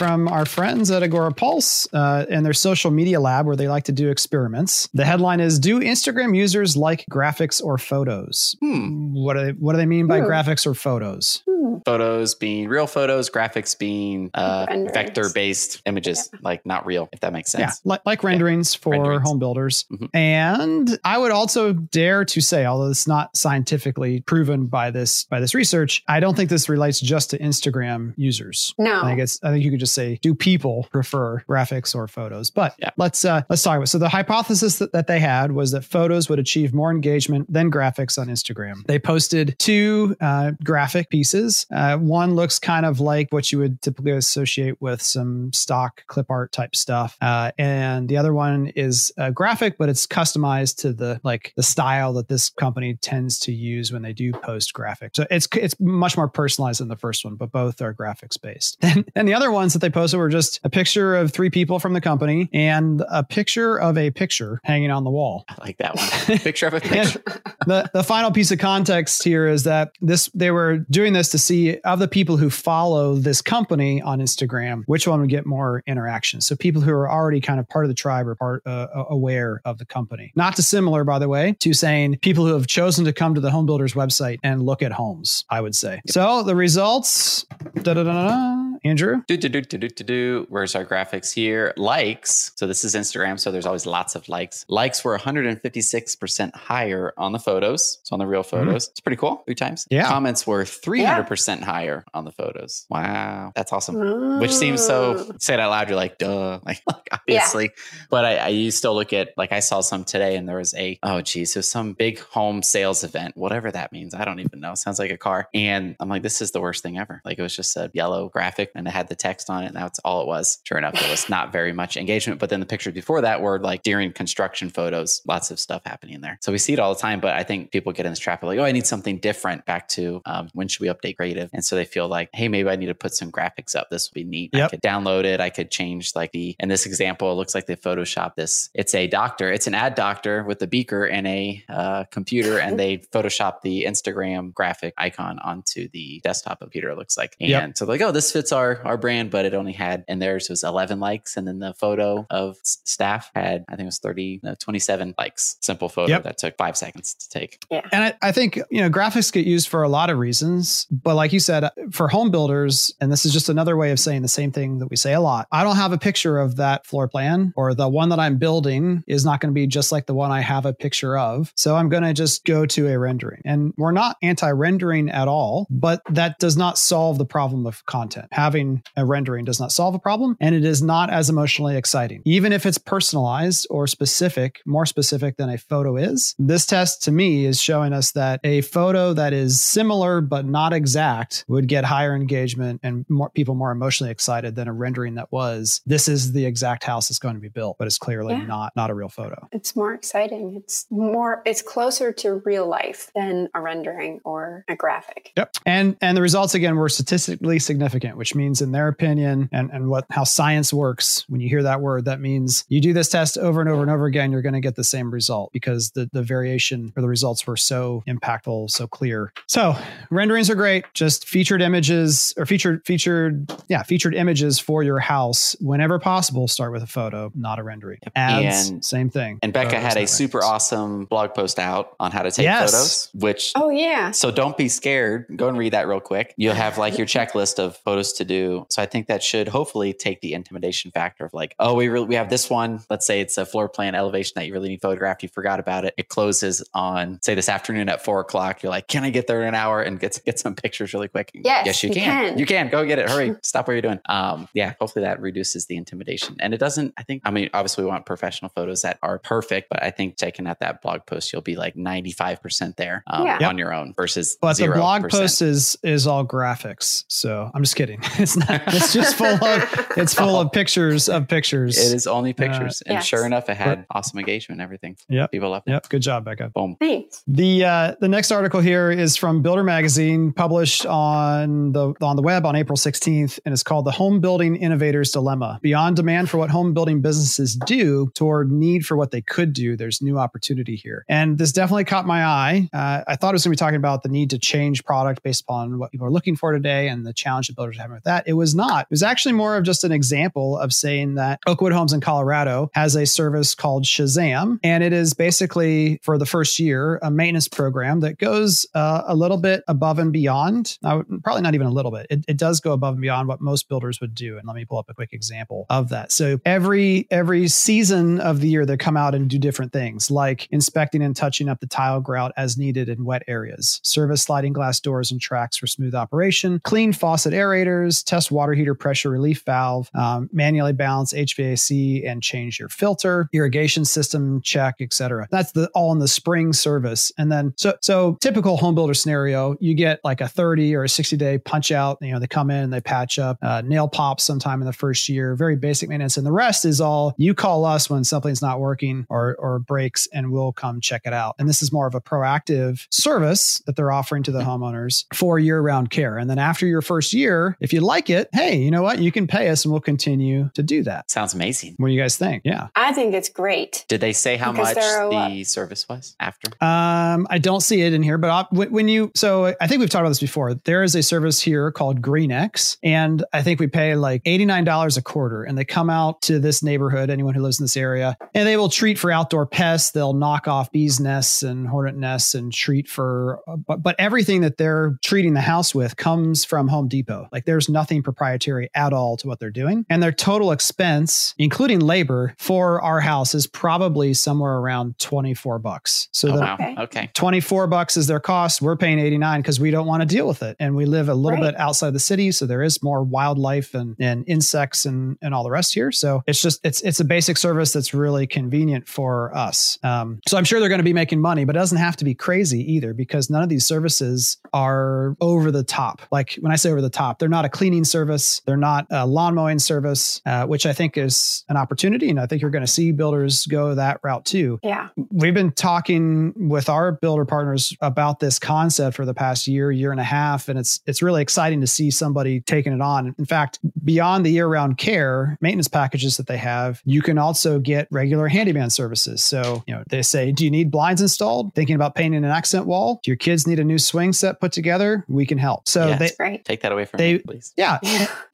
[0.00, 3.92] from our friends at Agorapulse uh, and their social media lab where they like to
[3.92, 4.88] do experiments.
[4.94, 8.56] The headline is Do Instagram users like graphics or photos?
[8.62, 9.12] Hmm.
[9.12, 10.24] What do they what do they mean by Hmm.
[10.26, 11.42] graphics or photos?
[11.46, 11.76] Hmm.
[11.84, 17.52] Photos being real photos, graphics being uh, vector-based images, like not real, if that makes
[17.54, 17.80] Yeah, sense.
[17.84, 19.22] like, like renderings for renderings.
[19.22, 19.84] home builders.
[19.92, 20.08] Mhm.
[20.14, 25.40] And I would also dare to say, although it's not scientifically proven by this by
[25.40, 28.74] this research, I don't think this relates just to Instagram users.
[28.78, 29.02] No.
[29.02, 32.50] I think it's I think you could just say, do people prefer graphics or photos?
[32.50, 32.90] But Yeah.
[32.96, 36.28] let's uh let's talk about so the hypothesis that, that they had was that photos
[36.28, 38.86] would achieve more engagement than graphics on Instagram.
[38.86, 41.66] They posted two uh, graphic pieces.
[41.74, 46.30] Uh, one looks kind of like what you would typically associate with some stock clip
[46.30, 50.92] art type stuff, uh, and the other one is a graphic, but it's customized to
[50.92, 55.14] the like the style that this company tends to use when they do post graphic.
[55.16, 58.78] So it's it's much more personalized than the first one, but both are graphics based.
[58.90, 61.78] And, and the other ones that they posted were just a picture of three people
[61.78, 65.44] from the company and a picture of a picture hanging on the wall.
[65.48, 66.38] I like that one.
[66.40, 67.22] Picture of a picture.
[67.66, 71.38] the the final piece of context here is that this they were doing this to
[71.38, 75.82] see of the people who follow this company on Instagram, which one would get more
[75.86, 76.40] interaction.
[76.40, 79.60] So people who are already kind of part of the tribe or part uh, aware
[79.64, 80.32] of the company.
[80.34, 83.50] Not dissimilar, by the way, to saying people who have chosen to come to the
[83.50, 85.44] home builders website and look at homes.
[85.50, 86.00] I would say.
[86.06, 87.44] So the results.
[87.74, 88.69] Da-da-da-da-da.
[88.84, 89.22] Andrew.
[89.26, 90.46] Do, do, do, do, do, do, do.
[90.48, 91.74] Where's our graphics here?
[91.76, 92.52] Likes.
[92.56, 93.38] So this is Instagram.
[93.38, 94.64] So there's always lots of likes.
[94.68, 97.98] Likes were 156% higher on the photos.
[98.04, 98.64] So on the real mm-hmm.
[98.64, 98.88] photos.
[98.88, 99.42] It's pretty cool.
[99.46, 99.86] Three times.
[99.90, 100.08] Yeah.
[100.08, 102.86] Comments were 300% higher on the photos.
[102.88, 103.52] Wow.
[103.54, 104.40] That's awesome.
[104.40, 106.60] Which seems so, say it out loud, you're like, duh.
[106.70, 107.70] Like, like, obviously.
[108.10, 110.72] But I, I you still look at, like, I saw some today and there was
[110.74, 114.14] a, oh, geez, so some big home sales event, whatever that means.
[114.14, 114.74] I don't even know.
[114.74, 115.48] Sounds like a car.
[115.52, 117.22] And I'm like, this is the worst thing ever.
[117.24, 119.68] Like, it was just a yellow graphic and it had the text on it.
[119.68, 120.58] And that's all it was.
[120.64, 122.40] Sure enough, there was not very much engagement.
[122.40, 126.20] But then the pictures before that were like during construction photos, lots of stuff happening
[126.20, 126.38] there.
[126.42, 127.20] So we see it all the time.
[127.20, 129.66] But I think people get in this trap of like, oh, I need something different
[129.66, 131.50] back to um, when should we update creative?
[131.52, 133.88] And so they feel like, hey, maybe I need to put some graphics up.
[133.90, 134.50] This would be neat.
[134.54, 134.70] I Yep.
[134.72, 135.40] could download it.
[135.40, 138.68] I could change like the, in this example, it looks like they Photoshop this.
[138.74, 142.78] It's a doctor, it's an ad doctor with a beaker and a uh, computer, and
[142.78, 147.36] they Photoshop the Instagram graphic icon onto the desktop computer, it looks like.
[147.40, 147.78] And Yep.
[147.78, 150.62] so like, oh, this fits our, our brand, but it only had, and theirs was
[150.64, 151.36] 11 likes.
[151.36, 155.14] And then the photo of s- staff had, I think it was 30, no, 27
[155.18, 155.56] likes.
[155.60, 156.22] Simple photo Yep.
[156.24, 157.62] that took five seconds to take.
[157.70, 160.86] Yeah, And I, I think, you know, graphics get used for a lot of reasons.
[160.90, 164.22] But like you said, for home builders, and this is just another way of saying
[164.22, 165.46] the same thing that we say a lot.
[165.52, 169.04] I don't have a picture of that floor plan or the one that I'm building
[169.06, 171.52] is not going to be just like the one I have a picture of.
[171.56, 173.42] So I'm going to just go to a rendering.
[173.44, 177.84] And we're not anti rendering at all, but that does not solve the problem of
[177.86, 178.26] content.
[178.50, 182.20] Having a rendering does not solve a problem and it is not as emotionally exciting.
[182.24, 187.12] Even if it's personalized or specific, more specific than a photo is, this test to
[187.12, 191.84] me is showing us that a photo that is similar but not exact would get
[191.84, 196.32] higher engagement and more people more emotionally excited than a rendering that was this is
[196.32, 198.46] the exact house that's going to be built, but it's clearly Yeah.
[198.46, 199.46] not not a real photo.
[199.52, 200.56] It's more exciting.
[200.56, 205.30] It's more, it's closer to real life than a rendering or a graphic.
[205.36, 205.54] Yep.
[205.64, 209.88] And and the results again were statistically significant, which means in their opinion and, and
[209.88, 213.36] what how science works, when you hear that word, that means you do this test
[213.38, 216.08] over and over and over again, you're going to get the same result because the,
[216.12, 219.32] the variation or the results were so impactful, so clear.
[219.46, 219.76] So
[220.10, 220.84] renderings are great.
[220.94, 226.48] Just featured images or featured featured, yeah, featured images for your house whenever possible.
[226.48, 227.98] Start with a photo, not a rendering.
[228.16, 229.38] Ads, And- same thing.
[229.42, 230.54] And Becca Photos, had a super renderings.
[230.54, 232.70] awesome blog post out on how to take Yes.
[232.70, 234.10] photos, which Oh, yeah.
[234.12, 235.26] So don't be scared.
[235.36, 236.34] Go and read that real quick.
[236.36, 238.66] You'll have like your checklist of photos to do.
[238.70, 242.06] So I think that should hopefully take the intimidation factor of like, oh, we really
[242.06, 242.80] we have this one.
[242.88, 245.22] Let's say it's a floor plan elevation that you really need photographed.
[245.22, 245.94] You forgot about it.
[245.96, 248.62] It closes on say this afternoon at four o'clock.
[248.62, 251.08] You're like, can I get there in an hour and get get some pictures really
[251.08, 251.30] quick?
[251.34, 252.28] Yes, yes, you, you can.
[252.28, 252.38] can.
[252.38, 253.08] You can go get it.
[253.10, 254.00] Hurry, stop what you're doing.
[254.08, 256.36] Um, yeah, hopefully that reduces the intimidation.
[256.38, 256.94] And it doesn't.
[256.96, 257.22] I think.
[257.24, 260.60] I mean, obviously we want professional photos that are perfect, but I think checking out
[260.60, 263.38] that blog post, you'll be like 95 percent there um, Yeah.
[263.40, 263.48] Yep.
[263.50, 264.74] on your own versus But the 0%.
[264.74, 267.04] blog post is is all graphics.
[267.08, 268.00] So I'm just kidding.
[268.22, 268.62] it's not.
[268.68, 269.86] It's just full of.
[269.96, 271.76] It's full of pictures of pictures.
[271.78, 272.82] It is only pictures.
[272.82, 273.06] and Yes.
[273.06, 274.96] sure enough, it had awesome engagement and everything.
[275.08, 275.32] Yep.
[275.32, 275.72] People loved it.
[275.72, 275.88] Yep.
[275.88, 276.50] Good job, Becca.
[276.54, 276.76] Boom.
[276.78, 277.22] Thanks.
[277.26, 282.22] The uh, the next article here is from Builder Magazine, published on the on the
[282.22, 286.38] web on April 16th, and it's called "The Home Building Innovator's Dilemma: Beyond Demand for
[286.38, 289.76] What Home Building Businesses Do Toward Need for What They Could Do.
[289.76, 292.68] There's new opportunity here." And this definitely caught my eye.
[292.72, 295.22] Uh, I thought it was going to be talking about the need to change product
[295.22, 297.94] based upon what people are looking for today and the challenge that builders are having
[297.94, 298.09] with that.
[298.26, 298.82] It was not.
[298.82, 302.70] It was actually more of just an example of saying that Oakwood Homes in Colorado
[302.74, 307.48] has a service called Shazam, and it is basically for the first year a maintenance
[307.48, 310.78] program that goes uh, a little bit above and beyond.
[310.82, 312.06] Would- probably not even a little bit.
[312.10, 314.38] It, it does go above and beyond what most builders would do.
[314.38, 316.12] And let me pull up a quick example of that.
[316.12, 320.48] So every every season of the year, they come out and do different things, like
[320.50, 324.80] inspecting and touching up the tile grout as needed in wet areas, service sliding glass
[324.80, 329.90] doors and tracks for smooth operation, clean faucet aerators, test water heater pressure relief valve,
[329.94, 335.28] um, manually balance HVAC and change your filter, irrigation system check, etc.
[335.30, 337.12] That's the all in the spring service.
[337.18, 340.88] And then so so typical home builder scenario, you get like a 30 or a
[340.88, 341.98] 60 day punch out.
[342.00, 345.08] You know, they come in, they patch up, uh, nail pops sometime in the first
[345.08, 346.16] year, very basic maintenance.
[346.16, 350.06] And the rest is all you call us when something's not working or or breaks,
[350.12, 351.34] and we'll come check it out.
[351.38, 355.38] And this is more of a proactive service that they're offering to the homeowners for
[355.38, 356.18] year round care.
[356.18, 358.98] And then after your first year, if you like it, hey, you know what?
[359.00, 361.10] You can pay us and we'll continue to do that.
[361.10, 361.74] Sounds amazing.
[361.78, 362.42] What do you guys think?
[362.44, 362.68] Yeah.
[362.76, 363.84] I think it's great.
[363.88, 366.50] Did they say how much there are a lot- the service was after?
[366.64, 369.80] Um, I don't see it in here, but I, when when you, so I think
[369.80, 370.54] we've talked about this before.
[370.54, 375.02] There is a service here called GreenX, and I think we pay like $89 a
[375.02, 378.46] quarter, and they come out to this neighborhood, anyone who lives in this area, and
[378.46, 379.90] they will treat for outdoor pests.
[379.92, 384.56] They'll knock off bees nests and hornet nests and treat for, but, but everything that
[384.56, 387.28] they're treating the house with comes from Home Depot.
[387.32, 389.86] Like there's nothing proprietary at all to what they're doing.
[389.88, 396.08] And their total expense, including labor for our house is probably somewhere around 24 bucks.
[396.12, 396.54] So Oh, the, wow.
[396.54, 396.74] Okay.
[396.78, 397.10] Okay.
[397.14, 398.62] 24 bucks is their cost.
[398.62, 400.56] We're paying 89 because we don't want to deal with it.
[400.58, 401.52] And we live a little Right.
[401.52, 402.32] bit outside the city.
[402.32, 405.92] So there is more wildlife and, and insects and, and all the rest here.
[405.92, 409.78] So it's just, it's, it's a basic service that's really convenient for us.
[409.82, 412.04] Um, so I'm sure they're going to be making money, but it doesn't have to
[412.04, 416.02] be crazy either because none of these services are over the top.
[416.10, 418.40] Like when I say over the top, they're not a cleaning service.
[418.46, 422.08] They're not a lawn mowing service, uh, which I think is an opportunity.
[422.08, 424.88] And I think you're going to see builders go that route too Yeah.
[425.10, 429.90] we've been talking with our builder partners about this concept for the past year, year
[429.92, 433.14] and a half, and it's it's really exciting to see somebody taking it on.
[433.18, 437.88] In fact, beyond the year-round care maintenance packages that they have, you can also get
[437.90, 439.22] regular handyman services.
[439.22, 441.54] So, you know, they say, "Do you need blinds installed?
[441.54, 443.00] Thinking about painting an accent wall?
[443.04, 445.04] Do your kids need a new swing set put together?
[445.08, 445.98] We can help." So Yes.
[445.98, 446.44] they Great.
[446.46, 447.78] Take that away from They- me, yeah.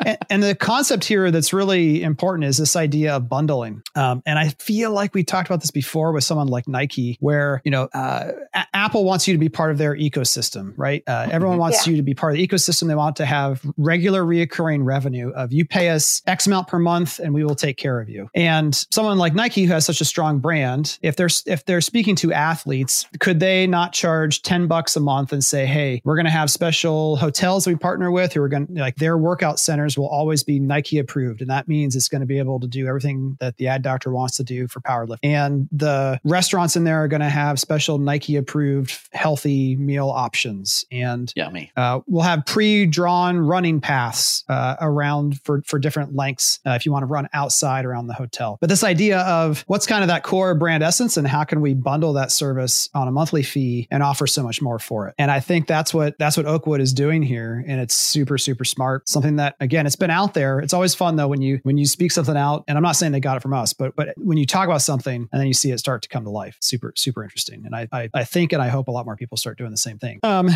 [0.05, 3.83] and, and the concept here that's really important is this idea of bundling.
[3.95, 7.61] Um, and I feel like we talked about this before with someone like Nike, where,
[7.65, 11.03] you know, uh, A- Apple wants you to be part of their ecosystem, right?
[11.07, 11.93] Uh, everyone wants Yeah.
[11.93, 12.89] you to be part of the ecosystem.
[12.89, 17.19] They want to have regular reoccurring revenue of you pay us X amount per month
[17.19, 18.29] and we will take care of you.
[18.35, 22.17] And someone like Nike who has such a strong brand, if they're, if they're speaking
[22.17, 26.27] to athletes, could they not charge 10 bucks a month and say, Hey, we're going
[26.27, 29.97] to have special hotels we partner with who are going to like their workout centers
[29.97, 31.41] will always be Nike approved.
[31.41, 34.11] And that means it's going to be able to do everything that the ad doctor
[34.11, 35.19] wants to do for powerlifting.
[35.23, 40.85] And the restaurants in there are going to have special Nike approved healthy meal options.
[40.91, 41.71] And Yummy.
[41.77, 46.91] uh, we'll have pre-drawn running paths uh, around for for different lengths uh, if you
[46.91, 48.59] want to run outside around the hotel.
[48.61, 51.75] But this idea of what's kind of that core brand essence and how can we
[51.75, 55.15] bundle that service on a monthly fee and offer so much more for it?
[55.17, 58.65] And I think that's what that's what Oakwood is doing here, and it's super super
[58.65, 58.96] smart.
[59.05, 60.61] Something that again, it's been out there.
[60.61, 63.13] It's always fun though when you when you speak something out, and I'm not saying
[63.13, 65.55] they got it from us, but but when you talk about something and then you
[65.55, 67.65] see it start to come to life, super super interesting.
[67.65, 69.77] And I I, I think and I hope a lot more people start doing the
[69.77, 70.21] same thing.
[70.23, 70.49] Um,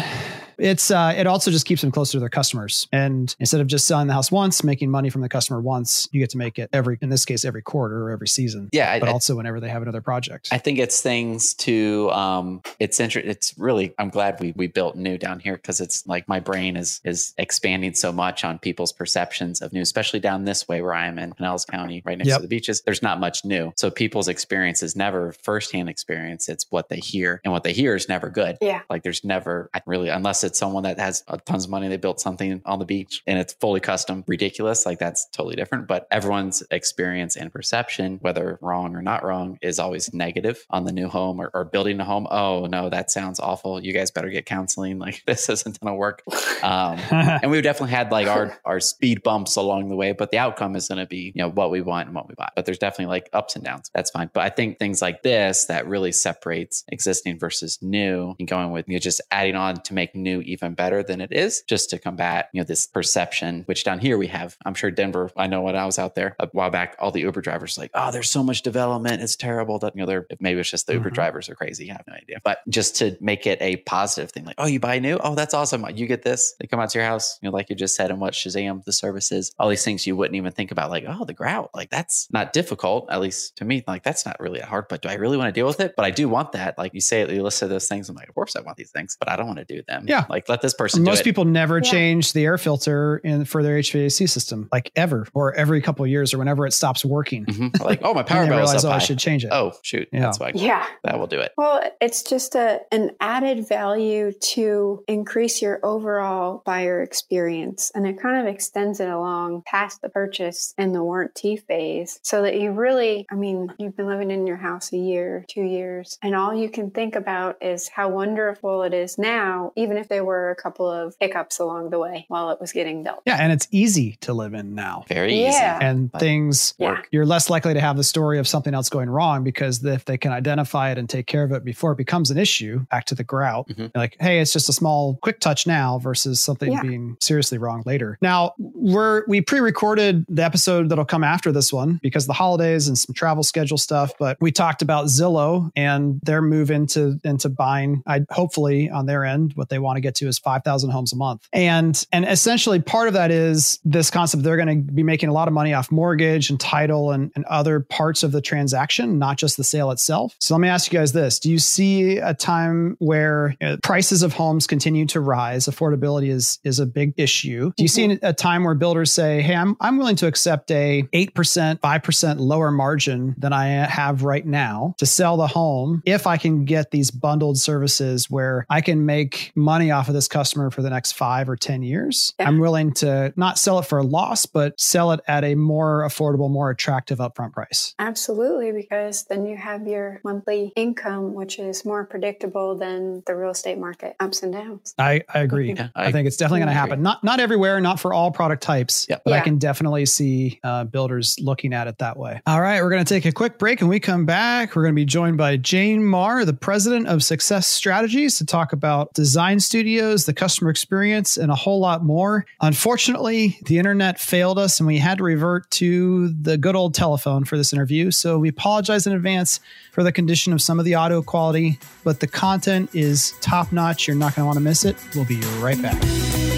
[0.61, 2.87] it's uh, it also just keeps them closer to their customers.
[2.93, 6.21] And instead of just selling the house once, making money from the customer once, you
[6.21, 8.69] get to make it every, in this case, every quarter or every season.
[8.73, 10.49] Yeah, but I- also whenever they have another project.
[10.53, 14.97] I think it's things to um it's inter- it's really I'm glad we we built
[14.97, 18.93] new down here because it's like my brain is is expanding so much on people's
[18.93, 22.29] perceptions of new, especially down this way where I am in Pinellas County, right next
[22.29, 22.39] Yep.
[22.39, 22.83] to the beaches.
[22.83, 23.73] There's not much new.
[23.77, 26.49] So people's experience is never firsthand experience.
[26.49, 27.41] It's what they hear.
[27.45, 28.57] And what they hear is never good.
[28.61, 28.81] Yeah.
[28.91, 32.63] Like there's never really unless it's someone that has tons of money, they built something
[32.65, 34.87] on the beach and it's fully custom, ridiculous.
[34.87, 35.87] Like that's totally different.
[35.87, 40.93] But everyone's experience and perception, whether wrong or not wrong, is always negative on the
[40.93, 42.27] new home or, or building a home.
[42.31, 43.83] Oh no, that sounds awful.
[43.83, 44.99] You guys better get counseling.
[44.99, 46.23] Like this isn't going to work.
[46.63, 50.39] Um, and we've definitely had like our our speed bumps along the way, but the
[50.39, 52.49] outcome is going to be you know what we want and what we buy.
[52.55, 53.91] But there's definitely like ups and downs.
[53.95, 54.31] That's fine.
[54.33, 58.89] But I think things like this that really separates existing versus new and going with
[58.89, 61.99] you know, just adding on to make new even better than it is, just to
[61.99, 63.63] combat you know this perception.
[63.67, 64.57] Which down here we have.
[64.65, 65.31] I'm sure Denver.
[65.37, 67.91] I know when I was out there a while back, all the Uber drivers like,
[67.95, 69.23] oh, there's so much development.
[69.23, 69.79] It's terrible.
[69.79, 71.05] That you know they're maybe it's just the mm-hmm.
[71.05, 71.91] Uber drivers are crazy.
[71.91, 72.41] I have no idea.
[72.43, 75.19] But just to make it a positive thing, like oh, you buy new.
[75.23, 75.87] Oh, that's awesome.
[75.95, 76.55] You get this.
[76.61, 77.39] They come out to your house.
[77.41, 79.53] You know, like you just said, and what Shazam the service is.
[79.59, 80.91] All these things you wouldn't even think about.
[80.91, 81.71] Like oh, the grout.
[81.75, 83.11] Like that's not difficult.
[83.11, 84.87] At least to me, like that's not really hard.
[84.89, 85.95] But do I really want to deal with it?
[85.97, 86.77] But I do want that.
[86.79, 88.09] Like you say, you list those things.
[88.09, 90.07] I'm like, of course I want these things, but I don't want to do them.
[90.09, 90.20] Yeah.
[90.29, 91.03] Like let this person.
[91.03, 91.91] Most people never yeah.
[91.91, 96.11] change the air filter in for their HVAC system, like ever, or every couple of
[96.11, 97.47] years, or whenever it stops working.
[97.47, 97.69] Mm-hmm.
[97.91, 98.85] Like oh, my power bill is up.
[98.85, 98.97] Oh, high.
[98.97, 99.51] I should change it.
[99.53, 100.09] Oh shoot.
[100.13, 100.21] Yeah.
[100.21, 100.53] That's why.
[100.55, 100.87] Yeah.
[101.03, 101.53] That will do it.
[101.57, 108.21] Well, it's just a an added value to increase your overall buyer experience, and it
[108.21, 112.73] kind of extends it along past the purchase and the warranty phase, so that you
[112.73, 116.55] really, I mean, you've been living in your house a year, two years, and all
[116.55, 120.57] you can think about is how wonderful it is now, even if there were a
[120.57, 123.23] couple of hiccups along the way while it was getting built.
[123.25, 125.05] Yeah, and it's easy to live in now.
[125.09, 125.49] Very yeah.
[125.49, 125.85] easy.
[125.87, 127.01] And things yeah.
[127.11, 130.19] you're less likely to have the story of something else going wrong because if they
[130.19, 133.15] can identify it and take care of it before it becomes an issue, back to
[133.15, 133.87] the grout, mm-hmm.
[133.95, 136.83] like, hey, it's just a small quick touch now versus something yeah.
[136.83, 138.19] being seriously wrong later.
[138.21, 142.99] Now, we're we pre-recorded the episode that'll come after this one because the holidays and
[142.99, 148.03] some travel schedule stuff, but we talked about Zillow and their move into into buying
[148.07, 151.17] I hopefully on their end what they want to get to is 5,000 homes a
[151.17, 151.49] month.
[151.53, 155.33] And and essentially part of that is this concept they're going to be making a
[155.33, 159.37] lot of money off mortgage and title and, and other parts of the transaction, not
[159.37, 160.35] just the sale itself.
[160.39, 161.39] So let me ask you guys this.
[161.39, 165.67] Do you see a time where you know, prices of homes continue to rise?
[165.67, 167.73] Affordability is is a big issue.
[167.77, 168.13] Do you mm-hmm.
[168.13, 172.39] see a time where builders say, "Hey, I'm I'm willing to accept a 8%, 5%
[172.39, 176.91] lower margin than I have right now to sell the home if I can get
[176.91, 181.13] these bundled services where I can make money off of this customer for the next
[181.13, 182.35] 5 or 10 years.
[182.39, 182.49] Yeah.
[182.49, 186.03] I'm willing to not sell it for a loss, but sell it at a more
[186.07, 191.85] affordable, more attractive upfront price." Absolutely, because then you have your monthly income which is
[191.85, 194.95] more predictable than the real estate market ups and downs.
[194.99, 195.73] I, I agree.
[195.73, 197.03] Yeah, I, I, think it's definitely going to happen.
[197.03, 199.19] Not not everywhere, not for all product types, yeah.
[199.25, 202.41] but I can definitely see uh, builders looking at it that way.
[202.47, 204.77] All right, we're going to take a quick break and we come back.
[204.77, 208.73] We're going to be joined by Jane Marr, the president of Success Strategies, to talk
[208.73, 212.47] about design studios, the customer experience, and a whole lot more.
[212.61, 217.45] Unfortunately, the internet failed us and we had to revert to the good old telephone
[217.45, 218.11] for this interview.
[218.11, 219.61] So we apologize in advance
[219.93, 224.07] for the condition of some of the audio quality, but the content is top notch.
[224.07, 224.97] You're not going to want to miss it.
[225.15, 226.50] We'll be right back.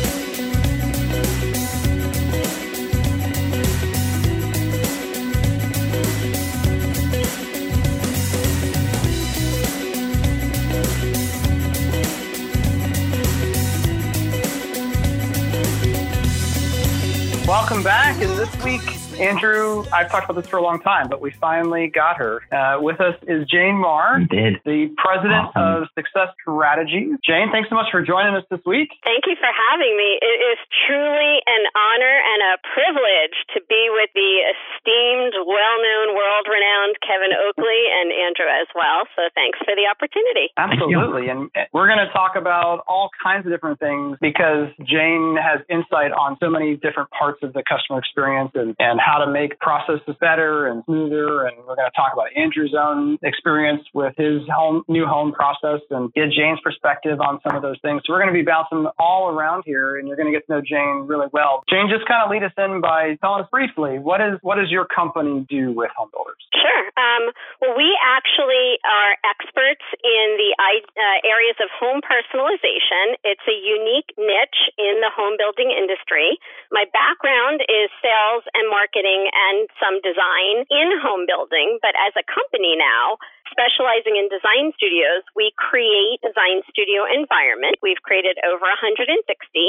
[19.22, 22.42] Andrew, I've talked about this for a long time, but we finally got her.
[22.50, 24.58] Uh, with us is Jane Marr, did.
[24.66, 25.86] the president awesome.
[25.86, 27.14] of Success Strategies.
[27.22, 28.90] Jane, thanks so much for joining us this week.
[29.06, 30.18] Thank you for having me.
[30.18, 36.18] It is truly an honor and a privilege to be with the esteemed, well known,
[36.18, 39.06] world renowned Kevin Oakley and Andrew as well.
[39.14, 40.50] So thanks for the opportunity.
[40.58, 41.28] Absolutely.
[41.30, 46.10] And we're going to talk about all kinds of different things because Jane has insight
[46.10, 50.14] on so many different parts of the customer experience and, and how to make processes
[50.20, 51.46] better and smoother.
[51.46, 55.80] And we're going to talk about Andrew's own experience with his home, new home process
[55.90, 58.02] and get Jane's perspective on some of those things.
[58.06, 60.52] So we're going to be bouncing all around here and you're going to get to
[60.52, 61.64] know Jane really well.
[61.68, 64.70] Jane, just kind of lead us in by telling us briefly, what is, what does
[64.70, 66.38] your company do with home builders?
[66.54, 66.84] Sure.
[66.94, 73.18] Um, well, we actually are experts in the uh, areas of home personalization.
[73.26, 76.38] It's a unique niche in the home building industry.
[76.70, 81.78] My background is sales and marketing marketing and some design in home building.
[81.82, 83.18] But as a company now,
[83.52, 87.76] specializing in design studios, we create design studio environment.
[87.84, 89.12] We've created over 160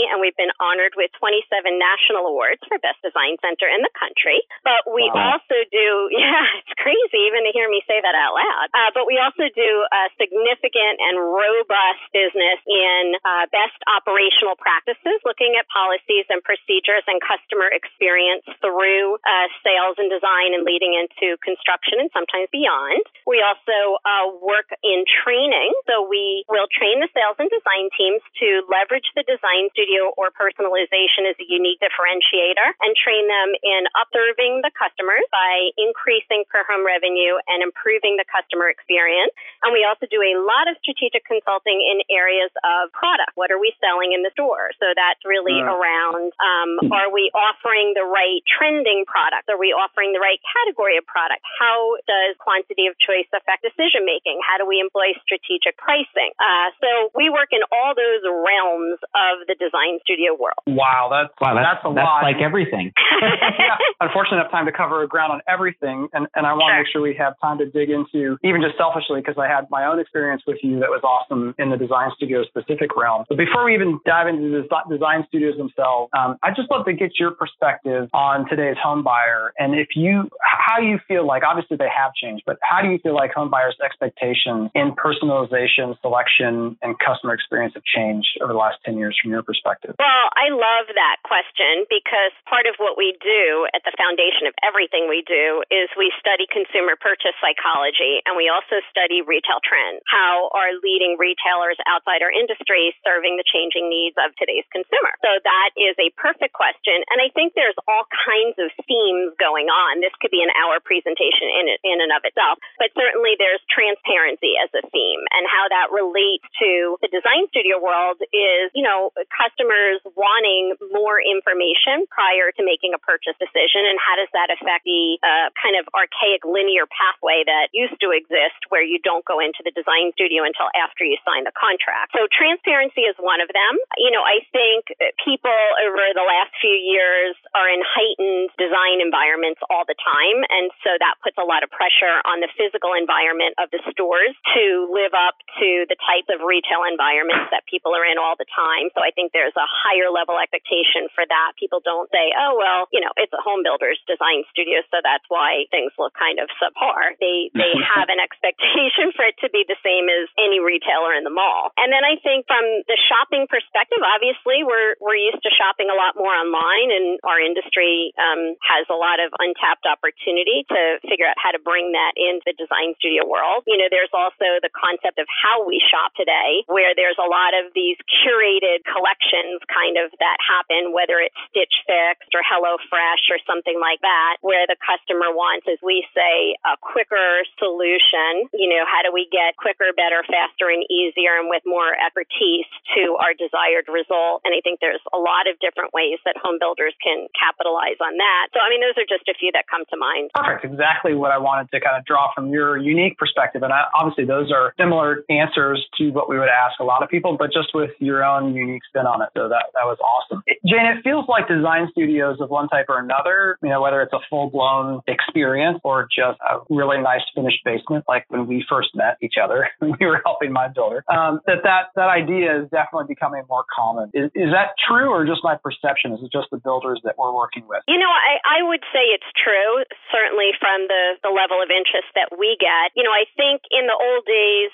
[0.10, 1.44] and we've been honored with 27
[1.76, 4.40] national awards for best design center in the country.
[4.64, 5.36] But we wow.
[5.38, 8.68] also do, yeah, it's crazy even to hear me say that out loud.
[8.72, 15.20] Uh, but we also do a significant and robust business in uh, best operational practices,
[15.28, 20.96] looking at policies and procedures and customer experience through uh, sales and design and leading
[20.96, 23.04] into construction and sometimes beyond.
[23.28, 23.73] We also
[24.06, 25.74] uh, work in training.
[25.90, 30.30] So we will train the sales and design teams to leverage the design studio or
[30.34, 36.62] personalization as a unique differentiator and train them in observing the customers by increasing per
[36.70, 39.34] home revenue and improving the customer experience.
[39.64, 43.34] And we also do a lot of strategic consulting in areas of product.
[43.40, 44.76] What are we selling in the store?
[44.78, 49.48] So that's really uh, around um, are we offering the right trending product?
[49.48, 51.42] Are we offering the right category of product?
[51.48, 54.44] How does quantity of choice affect decision making?
[54.44, 56.36] How do we employ strategic pricing?
[56.38, 60.60] Uh, so we work in all those realms of the design studio world.
[60.68, 62.22] Wow, that's wow, that's, that's a that's lot.
[62.28, 62.92] like everything.
[63.24, 66.76] yeah, unfortunately, I have time to cover ground on everything, and, and I want sure.
[66.76, 69.72] to make sure we have time to dig into even just selfishly because I had
[69.72, 73.24] my own experience with you that was awesome in the design studio specific realm.
[73.32, 76.94] But before we even dive into the design studios themselves, um, I'd just love to
[76.94, 81.78] get your perspective on today's home buyer and if you how you feel like obviously
[81.78, 86.78] they have changed, but how do you feel like home buyers' expectations in personalization, selection,
[86.82, 89.96] and customer experience have changed over the last 10 years from your perspective?
[89.98, 94.54] Well, I love that question because part of what we do at the foundation of
[94.64, 100.04] everything we do is we study consumer purchase psychology and we also study retail trends.
[100.08, 105.14] How are leading retailers outside our industry serving the changing needs of today's consumer?
[105.24, 107.04] So that is a perfect question.
[107.12, 110.00] And I think there's all kinds of themes going on.
[110.02, 114.54] This could be an hour presentation in, in and of itself, but certainly there's transparency
[114.62, 119.10] as a theme and how that relates to the design studio world is, you know,
[119.34, 124.86] customers wanting more information prior to making a purchase decision and how does that affect
[124.86, 129.42] the uh, kind of archaic linear pathway that used to exist where you don't go
[129.42, 132.14] into the design studio until after you sign the contract.
[132.14, 133.74] So transparency is one of them.
[133.98, 139.60] You know, I think people over the last few years are in heightened design environments
[139.72, 143.23] all the time and so that puts a lot of pressure on the physical environment
[143.58, 148.04] of the stores to live up to the type of retail environments that people are
[148.04, 148.92] in all the time.
[148.92, 151.56] So I think there's a higher level expectation for that.
[151.56, 155.24] People don't say, oh, well, you know, it's a home builder's design studio, so that's
[155.30, 157.16] why things look kind of subpar.
[157.22, 161.24] They, they have an expectation for it to be the same as any retailer in
[161.24, 161.72] the mall.
[161.80, 165.98] And then I think from the shopping perspective, obviously we're, we're used to shopping a
[165.98, 171.30] lot more online and our industry um, has a lot of untapped opportunity to figure
[171.30, 173.62] out how to bring that into the design studio world.
[173.70, 177.54] You know, there's also the concept of how we shop today, where there's a lot
[177.54, 183.30] of these curated collections kind of that happen, whether it's Stitch Fix or Hello Fresh
[183.30, 188.50] or something like that, where the customer wants, as we say, a quicker solution.
[188.56, 192.66] You know, how do we get quicker, better, faster, and easier and with more expertise
[192.96, 194.42] to our desired result?
[194.48, 198.16] And I think there's a lot of different ways that home builders can capitalize on
[198.16, 198.56] that.
[198.56, 200.32] So, I mean, those are just a few that come to mind.
[200.32, 200.64] Perfect.
[200.64, 203.64] Exactly what I wanted to kind of draw from your unique perspective.
[203.64, 207.10] And I, obviously, those are similar answers to what we would ask a lot of
[207.10, 209.30] people, but just with your own unique spin on it.
[209.36, 210.44] So that, that was awesome.
[210.66, 214.14] Jane, it feels like design studios of one type or another, you know, whether it's
[214.14, 218.96] a full blown experience or just a really nice finished basement, like when we first
[218.96, 222.70] met each other when we were helping my builder, um, that, that that idea is
[222.70, 224.10] definitely becoming more common.
[224.14, 226.14] Is, is that true or just my perception?
[226.14, 227.84] Is it just the builders that we're working with?
[227.88, 229.84] You know, I, I would say it's true,
[230.14, 232.93] certainly from the, the level of interest that we get.
[232.96, 234.72] You know, I think in the old days,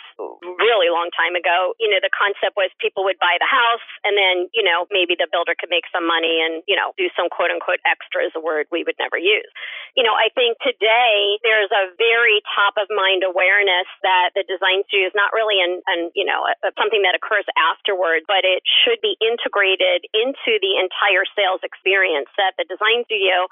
[0.93, 4.49] long time ago, you know, the concept was people would buy the house and then,
[4.53, 7.51] you know, maybe the builder could make some money and, you know, do some quote
[7.53, 9.49] unquote extra is a word we would never use.
[9.97, 14.85] You know, I think today there's a very top of mind awareness that the design
[14.87, 18.61] studio is not really an, an you know, a, something that occurs afterward, but it
[18.65, 23.49] should be integrated into the entire sales experience that the design studio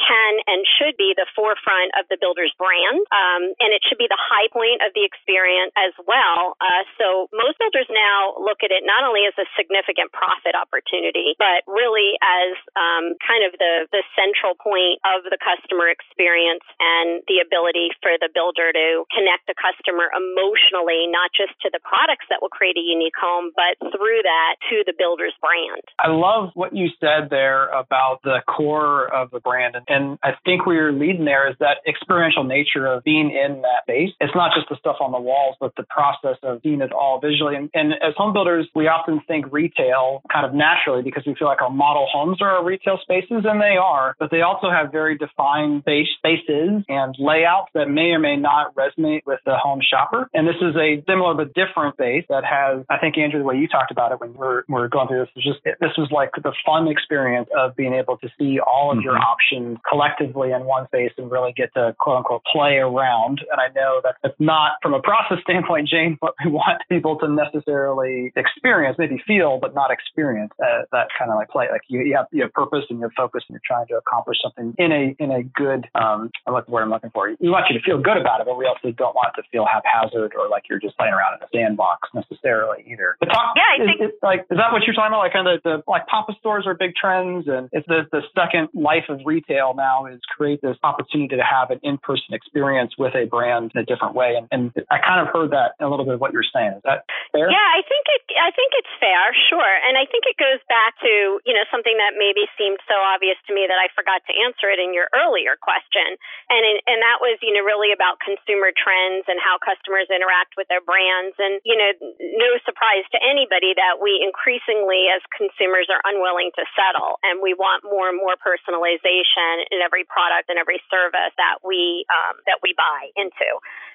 [0.00, 3.04] can and should be the forefront of the builder's brand.
[3.12, 6.56] Um, and it should be the high point of the experience as well.
[6.60, 11.34] Uh, so most builders now look at it not only as a significant profit opportunity,
[11.38, 17.24] but really as um, kind of the, the central point of the customer experience and
[17.26, 22.26] the ability for the builder to connect the customer emotionally, not just to the products
[22.30, 25.82] that will create a unique home, but through that to the builder's brand.
[25.98, 29.76] I love what you said there about the core of the brand.
[29.88, 33.84] And I think where you're leading there is that experiential nature of being in that
[33.84, 34.10] space.
[34.20, 37.20] It's not just the stuff on the walls, but the process of seeing it all
[37.20, 37.56] visually.
[37.56, 41.48] And, and as home builders, we often think retail kind of naturally because we feel
[41.48, 44.92] like our model homes are our retail spaces, and they are, but they also have
[44.92, 49.80] very defined base spaces and layouts that may or may not resonate with the home
[49.82, 50.28] shopper.
[50.34, 53.56] And this is a similar but different base that has, I think, Andrew, the way
[53.56, 56.30] you talked about it when we're, we're going through this is just, this was like
[56.42, 59.04] the fun experience of being able to see all of mm-hmm.
[59.04, 63.40] your options collectively in one space and really get to quote unquote play around.
[63.50, 67.18] And I know that it's not from a process standpoint, Jane, what we want people
[67.18, 71.68] to necessarily experience, maybe feel, but not experience uh, that kind of like play.
[71.70, 74.38] Like you, you, have, you have purpose and you're focused and you're trying to accomplish
[74.42, 77.30] something in a, in a good, um, what's the word I'm looking for?
[77.40, 79.48] We want you to feel good about it, but we also don't want it to
[79.50, 83.16] feel haphazard or like you're just playing around in a sandbox necessarily either.
[83.20, 85.24] But talk, yeah, I think, is, like, is that what you're talking about?
[85.24, 88.22] Like kind of the, the like pop-up stores are big trends and it's the, the
[88.34, 93.14] second life of retail now is create this opportunity to have an in-person experience with
[93.14, 94.34] a brand in a different way.
[94.36, 96.80] And, and I kind of heard that a little bit of what you're saying.
[96.80, 97.48] Is that fair?
[97.50, 99.32] Yeah, I think it, I think it's fair.
[99.50, 99.74] Sure.
[99.86, 103.36] And I think it goes back to, you know, something that maybe seemed so obvious
[103.48, 106.16] to me that I forgot to answer it in your earlier question.
[106.48, 110.54] And, in, and that was, you know, really about consumer trends and how customers interact
[110.54, 111.34] with their brands.
[111.36, 111.90] And, you know,
[112.38, 117.52] no surprise to anybody that we increasingly as consumers are unwilling to settle and we
[117.54, 122.62] want more and more personalization in every product and every service that we um, that
[122.62, 123.48] we buy into.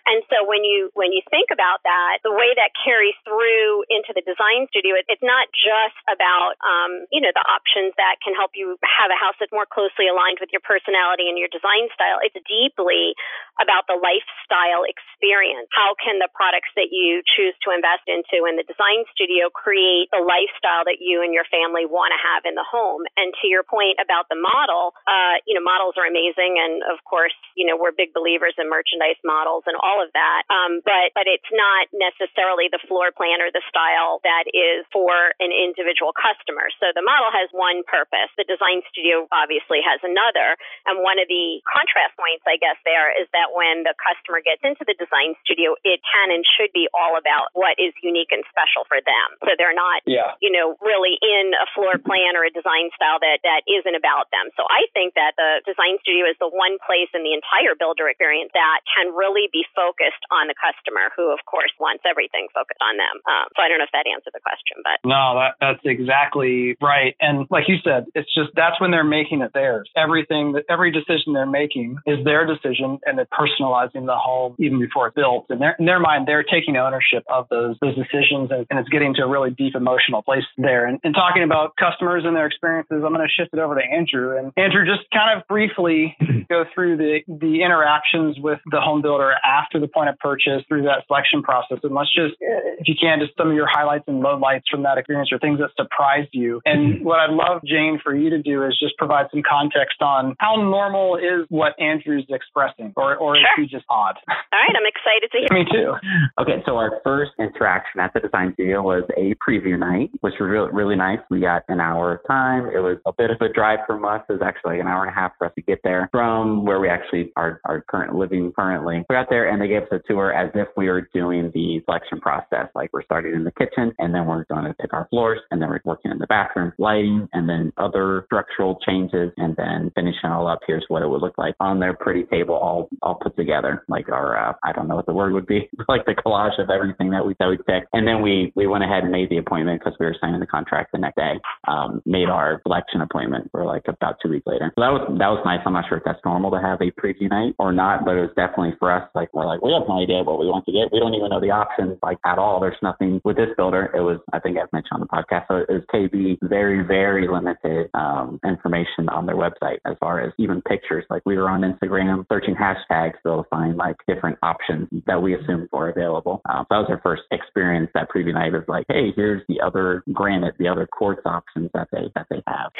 [0.05, 4.11] And so when you when you think about that, the way that carries through into
[4.11, 8.35] the design studio, it, it's not just about um, you know the options that can
[8.35, 11.87] help you have a house that's more closely aligned with your personality and your design
[11.95, 12.19] style.
[12.21, 13.15] It's deeply
[13.57, 15.71] about the lifestyle experience.
[15.71, 20.11] How can the products that you choose to invest into in the design studio create
[20.11, 23.07] the lifestyle that you and your family want to have in the home?
[23.15, 26.99] And to your point about the model, uh, you know models are amazing, and of
[27.07, 30.43] course you know we're big believers in merchandise models and all of that.
[30.51, 35.33] Um, but but it's not necessarily the floor plan or the style that is for
[35.39, 36.67] an individual customer.
[36.81, 38.31] So the model has one purpose.
[38.39, 40.57] The design studio obviously has another.
[40.89, 44.63] And one of the contrast points, I guess, there is that when the customer gets
[44.65, 48.43] into the design studio, it can and should be all about what is unique and
[48.51, 49.27] special for them.
[49.45, 50.35] So they're not, yeah.
[50.39, 54.31] you know, really in a floor plan or a design style that that isn't about
[54.31, 54.51] them.
[54.57, 58.07] So I think that the design studio is the one place in the entire builder
[58.09, 62.14] experience that can really be focused focused on the customer, who of course wants everything
[62.53, 63.15] focused on them.
[63.27, 66.77] Um, so I don't know if that answered the question, but no, that, that's exactly
[66.81, 67.15] right.
[67.19, 69.89] And like you said, it's just that's when they're making it theirs.
[69.95, 74.79] Everything that every decision they're making is their decision, and they're personalizing the home even
[74.79, 75.45] before it's built.
[75.49, 79.13] And in their mind, they're taking ownership of those those decisions, and, and it's getting
[79.15, 80.85] to a really deep emotional place there.
[80.85, 83.81] And, and talking about customers and their experiences, I'm going to shift it over to
[83.81, 84.37] Andrew.
[84.37, 86.15] And Andrew, just kind of briefly
[86.49, 90.83] go through the the interactions with the home builder after the point of purchase through
[90.83, 91.79] that selection process.
[91.83, 92.35] And let's just,
[92.79, 95.59] if you can, just some of your highlights and lowlights from that experience or things
[95.59, 96.61] that surprised you.
[96.65, 97.03] And mm-hmm.
[97.03, 100.55] what I'd love, Jane, for you to do is just provide some context on how
[100.55, 103.43] normal is what Andrew's expressing, or, or sure.
[103.43, 104.15] is he just odd?
[104.27, 105.49] All right, I'm excited to hear.
[105.51, 105.93] Me too.
[106.41, 110.49] Okay, so our first interaction at the design studio was a preview night, which was
[110.49, 111.19] really, really nice.
[111.29, 112.67] We got an hour of time.
[112.67, 114.21] It was a bit of a drive from us.
[114.29, 116.65] It was actually like an hour and a half for us to get there from
[116.65, 119.05] where we actually are, are current living currently.
[119.09, 121.81] We got there and they gave us a tour as if we were doing the
[121.95, 122.67] selection process.
[122.75, 125.61] Like we're starting in the kitchen and then we're going to pick our floors and
[125.61, 130.29] then we're working in the bathroom, lighting, and then other structural changes and then finishing
[130.29, 130.59] all up.
[130.67, 133.83] Here's what it would look like on their pretty table, all all put together.
[133.87, 136.69] Like our uh, I don't know what the word would be, like the collage of
[136.69, 137.87] everything that we that we picked.
[137.93, 140.47] And then we we went ahead and made the appointment because we were signing the
[140.47, 141.39] contract the next day.
[141.67, 144.71] Um, made our selection appointment for like about two weeks later.
[144.75, 145.59] So that was that was nice.
[145.65, 148.21] I'm not sure if that's normal to have a preview night or not, but it
[148.21, 150.71] was definitely for us like we're like we have no idea what we want to
[150.71, 150.91] get.
[150.91, 152.59] We don't even know the options like at all.
[152.59, 153.91] There's nothing with this builder.
[153.95, 157.27] It was, I think I've mentioned on the podcast, so it was KB very, very
[157.27, 161.05] limited um, information on their website as far as even pictures.
[161.09, 165.69] Like we were on Instagram searching hashtags to find like different options that we assumed
[165.71, 166.41] were available.
[166.49, 169.61] Um, so that was our first experience that preview night of like, hey, here's the
[169.61, 172.71] other granite, the other quartz options that they that they have.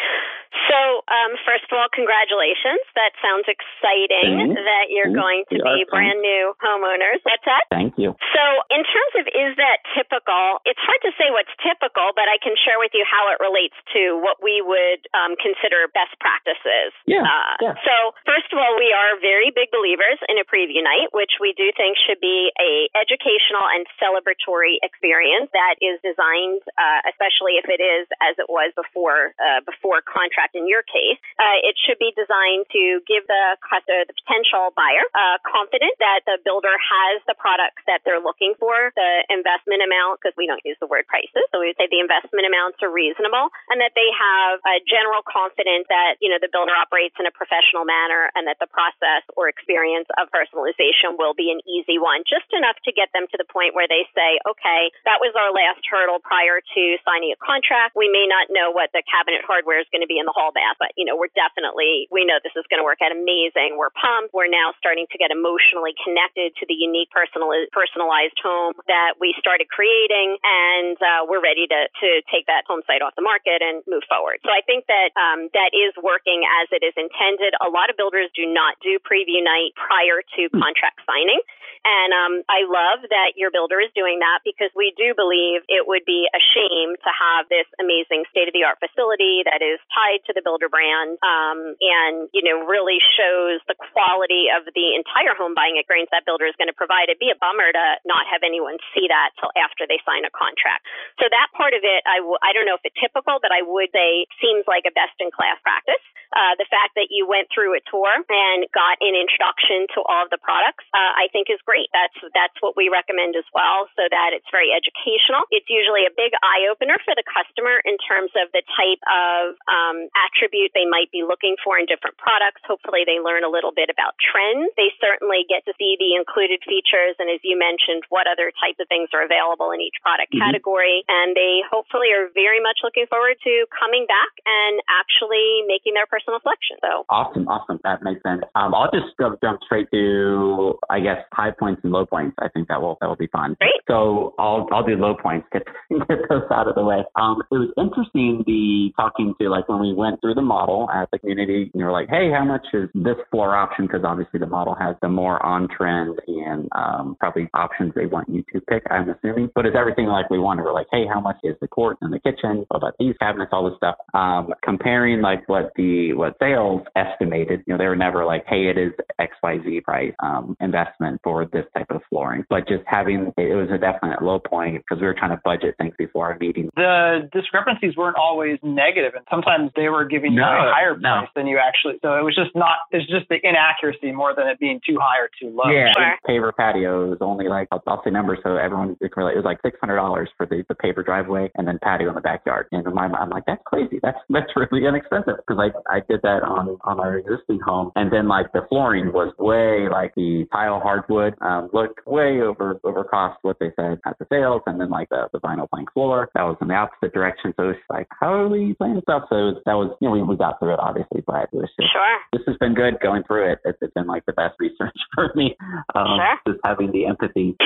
[0.72, 2.80] So, um, first of all, congratulations.
[2.96, 4.56] That sounds exciting Thanks.
[4.56, 5.20] that you're Thanks.
[5.20, 7.20] going to be brand new homeowners.
[7.28, 7.68] What's that?
[7.68, 8.16] Thank you.
[8.32, 12.38] So, in terms of is that typical, it's hard to say what's typical, but I
[12.40, 16.94] can share with you how it relates to what we would um, consider best practices.
[17.10, 17.76] Yeah, Uh, yeah.
[17.84, 21.54] So, first of all, we are very big believers in a preview night, which we
[21.58, 27.66] do think should be a educational and celebratory experience that is designed, uh, especially if
[27.70, 30.56] it is as it was before uh, before contract.
[30.56, 35.06] In your case, uh, it should be designed to give the customer, the potential buyer,
[35.16, 40.20] uh, confident that the builder has the products that they're looking for, the investment amount,
[40.20, 42.92] because we don't use the word prices, so we would say the investment amounts are
[42.92, 47.26] reasonable, and that they have a general confidence that you know the builder operates in
[47.26, 51.98] a professional manner, and that the process or experience of personalization will be an easy
[52.00, 55.32] one, just enough to get them to the point where they say, okay, that was
[55.38, 57.94] our last hurdle prior to signing a contract.
[57.96, 60.50] We may not know what the cabinet hardware is going to be in the hall
[60.50, 63.78] bath, but you know we're definitely we know this is going to work out amazing.
[63.78, 64.34] We're pumped.
[64.34, 69.36] We're now starting to get emotionally connected to the unique personal personalized home that we
[69.38, 73.62] started creating, and uh, we're ready to to take that home site off the market
[73.62, 74.40] and move forward.
[74.42, 77.54] So I think that um, that is working as it is intended.
[77.62, 81.42] A lot of builders do not do preview night prior to contract signing.
[81.86, 85.86] And um, I love that your builder is doing that because we do believe it
[85.86, 89.78] would be a shame to have this amazing state of the art facility that is
[89.94, 94.98] tied to the builder brand um, and, you know, really shows the quality of the
[94.98, 97.14] entire home buying experience that builder is going to provide.
[97.14, 100.32] It'd be a bummer to not have anyone see that till after they sign a
[100.32, 100.88] contract.
[101.20, 103.60] So that part of it, I w- I don't know if it's typical, but I
[103.68, 106.00] would say seems like a best in class practice.
[106.36, 110.28] Uh, the fact that you went through a tour and got an introduction to all
[110.28, 111.88] of the products, uh, I think is great.
[111.92, 115.48] That's that's what we recommend as well, so that it's very educational.
[115.52, 119.56] It's usually a big eye opener for the customer in terms of the type of
[119.70, 122.60] um, attribute they might be looking for in different products.
[122.68, 124.72] Hopefully, they learn a little bit about trends.
[124.76, 128.80] They certainly get to see the included features, and as you mentioned, what other types
[128.80, 130.40] of things are available in each product Mhm.
[130.40, 131.04] category.
[131.08, 136.06] And they hopefully are very much looking forward to coming back and actually making their
[136.06, 136.78] personal selection.
[136.82, 137.80] So Awesome, awesome.
[137.84, 138.44] That makes sense.
[138.56, 142.36] Um, I'll just go, jump straight to, I guess, high points and low points.
[142.40, 143.56] I think that will that will be fun.
[143.60, 143.74] Great.
[143.88, 145.48] So I'll I'll do low points.
[145.52, 145.64] Get
[146.08, 147.04] get those out of the way.
[147.16, 151.10] Um, it was interesting the talking to like when we went through the model at
[151.12, 151.70] the community.
[151.74, 153.86] and You were like, hey, how much is this floor option?
[153.88, 158.30] Because obviously the model has the more on trend and um, probably options they want
[158.36, 158.84] you to pick.
[158.90, 160.64] I'm assuming, but is everything like we wanted?
[160.64, 162.66] We're like, hey, how much is the court and the kitchen?
[162.68, 163.52] What about these cabinets?
[163.54, 163.96] All this stuff.
[164.14, 167.64] Um, comparing like what the what sales estimated.
[167.66, 171.22] You know, they were never like, hey, it is X Y Z price um, investment
[171.24, 172.44] for this type of flooring.
[172.50, 175.76] But just having it was a definite low point because we were trying to budget
[175.78, 176.70] things before our meeting.
[176.76, 181.20] The discrepancies weren't always negative, and sometimes they were giving you a higher no.
[181.20, 182.00] price than you actually.
[182.02, 182.78] So it was just not.
[182.92, 185.72] It's just the inaccuracy more than it being too high or too low.
[185.72, 186.16] Yeah, Sure.
[186.28, 188.12] paver patio is only like I'll, I'll say
[188.44, 189.34] so everyone can relate.
[189.34, 192.16] It was like six hundred dollars for the, the paver driveway and then patio in
[192.16, 192.68] the backyard.
[192.72, 194.00] And in my mind, I'm like, that's crazy.
[194.02, 198.12] That's that's really inexpensive because like I did that on on our existing home, and
[198.12, 203.04] then like the flooring was way like the tile hardwood um, looked way over over
[203.04, 206.30] cost what they said at the sales, and then like the, the vinyl plank floor
[206.34, 207.54] that was in the opposite direction.
[207.58, 209.28] So it's like, how are we playing this up?
[209.30, 211.58] So it was, that was you know we, we got through it obviously, but it
[211.58, 212.18] was just sure.
[212.34, 213.60] this has been good going through it.
[213.66, 215.56] It's, it's been like the best research for me.
[215.94, 216.54] Um, Sure.
[216.54, 217.56] Just having the empathy.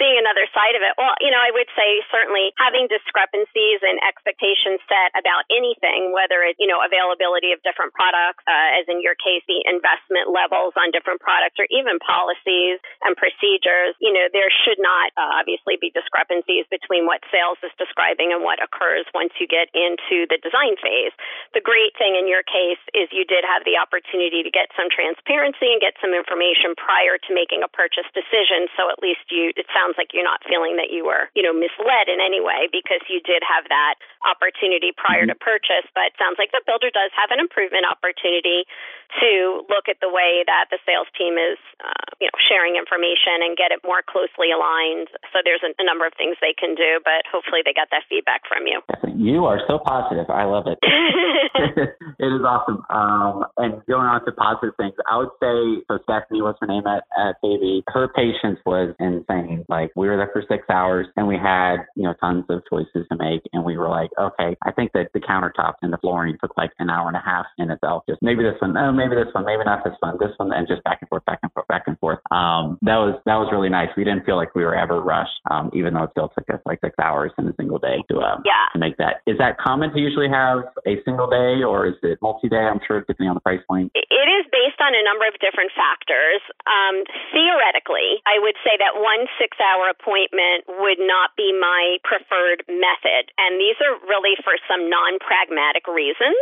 [0.00, 0.96] seeing another side of it.
[0.96, 6.40] Well, you know, I would say certainly having discrepancies and expectations set about anything, whether
[6.40, 10.72] it's, you know, availability of different products, uh, as in your case, the investment levels
[10.80, 15.76] on different products, or even policies and procedures, you know, there should not uh, obviously
[15.76, 20.40] be discrepancies between what sales is describing and what occurs once you get into the
[20.40, 21.12] design phase.
[21.52, 24.88] The great thing in your case is you did have the opportunity to get some
[24.88, 28.70] transparency and get some information prior to making a purchase decision.
[28.78, 31.50] So at least you, it sounds like you're not feeling that you were, you know,
[31.50, 35.82] misled in any way because you did have that opportunity prior to purchase.
[35.98, 38.70] But it sounds like the builder does have an improvement opportunity
[39.18, 43.42] to look at the way that the sales team is, uh, you know, sharing information
[43.42, 45.10] and get it more closely aligned.
[45.34, 48.06] So there's a, a number of things they can do, but hopefully they got that
[48.06, 48.78] feedback from you.
[49.18, 50.30] You are so positive.
[50.30, 50.78] I love it.
[52.22, 52.86] it is awesome.
[52.86, 55.98] Um, and going on to positive things, I would say so.
[56.06, 57.82] Stephanie, what's her name at at KB?
[57.88, 59.64] Her patience was insane.
[59.68, 63.06] Like we were there for six hours, and we had you know tons of choices
[63.10, 66.36] to make, and we were like, okay, I think that the countertops and the flooring
[66.40, 68.04] took like an hour and a half in itself.
[68.08, 70.66] Just maybe this one, oh, maybe this one, maybe not this one, this one, and
[70.66, 72.18] just back and forth, back and forth, back and forth.
[72.30, 73.88] Um, that was that was really nice.
[73.96, 76.60] We didn't feel like we were ever rushed, um, even though it still took us
[76.66, 78.66] like six hours in a single day to um, Yeah.
[78.72, 79.22] to make that.
[79.26, 82.66] Is that common to usually have a single day, or is it multi-day?
[82.66, 83.92] I'm sure depending on the price point.
[83.94, 86.42] It is based on a number of different factors.
[86.66, 92.66] Um, theoretically, I would say that one six hour appointment would not be my preferred
[92.66, 93.30] method.
[93.38, 96.38] And these are really for some non pragmatic reasons.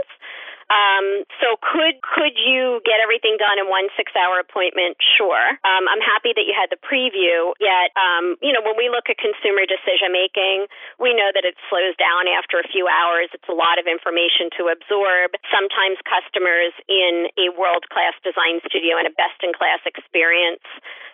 [0.69, 5.01] Um, so could could you get everything done in one six hour appointment?
[5.01, 5.57] Sure.
[5.65, 7.57] Um, I'm happy that you had the preview.
[7.57, 10.69] Yet, um, you know, when we look at consumer decision making,
[11.01, 13.33] we know that it slows down after a few hours.
[13.33, 15.41] It's a lot of information to absorb.
[15.49, 20.65] Sometimes customers in a world class design studio and a best in class experience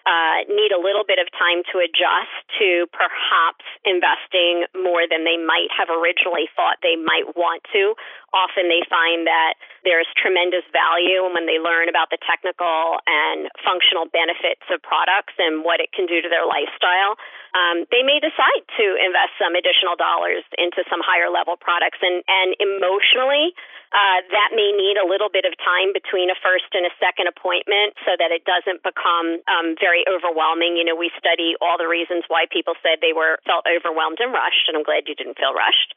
[0.05, 5.41] uh, need a little bit of time to adjust to perhaps investing more than they
[5.41, 7.97] might have originally thought they might want to.
[8.37, 9.44] Often they find that
[9.85, 15.65] there's tremendous value when they learn about the technical and functional benefits of products and
[15.65, 17.17] what it can do to their lifestyle.
[17.55, 22.27] Um, they may decide to invest some additional dollars into some higher level products, and,
[22.27, 23.55] and emotionally,
[23.95, 27.31] uh, that may need a little bit of time between a first and a second
[27.31, 30.75] appointment so that it doesn't become um, very overwhelming.
[30.75, 34.35] You know, we study all the reasons why people said they were felt overwhelmed and
[34.35, 35.95] rushed, and I'm glad you didn't feel rushed.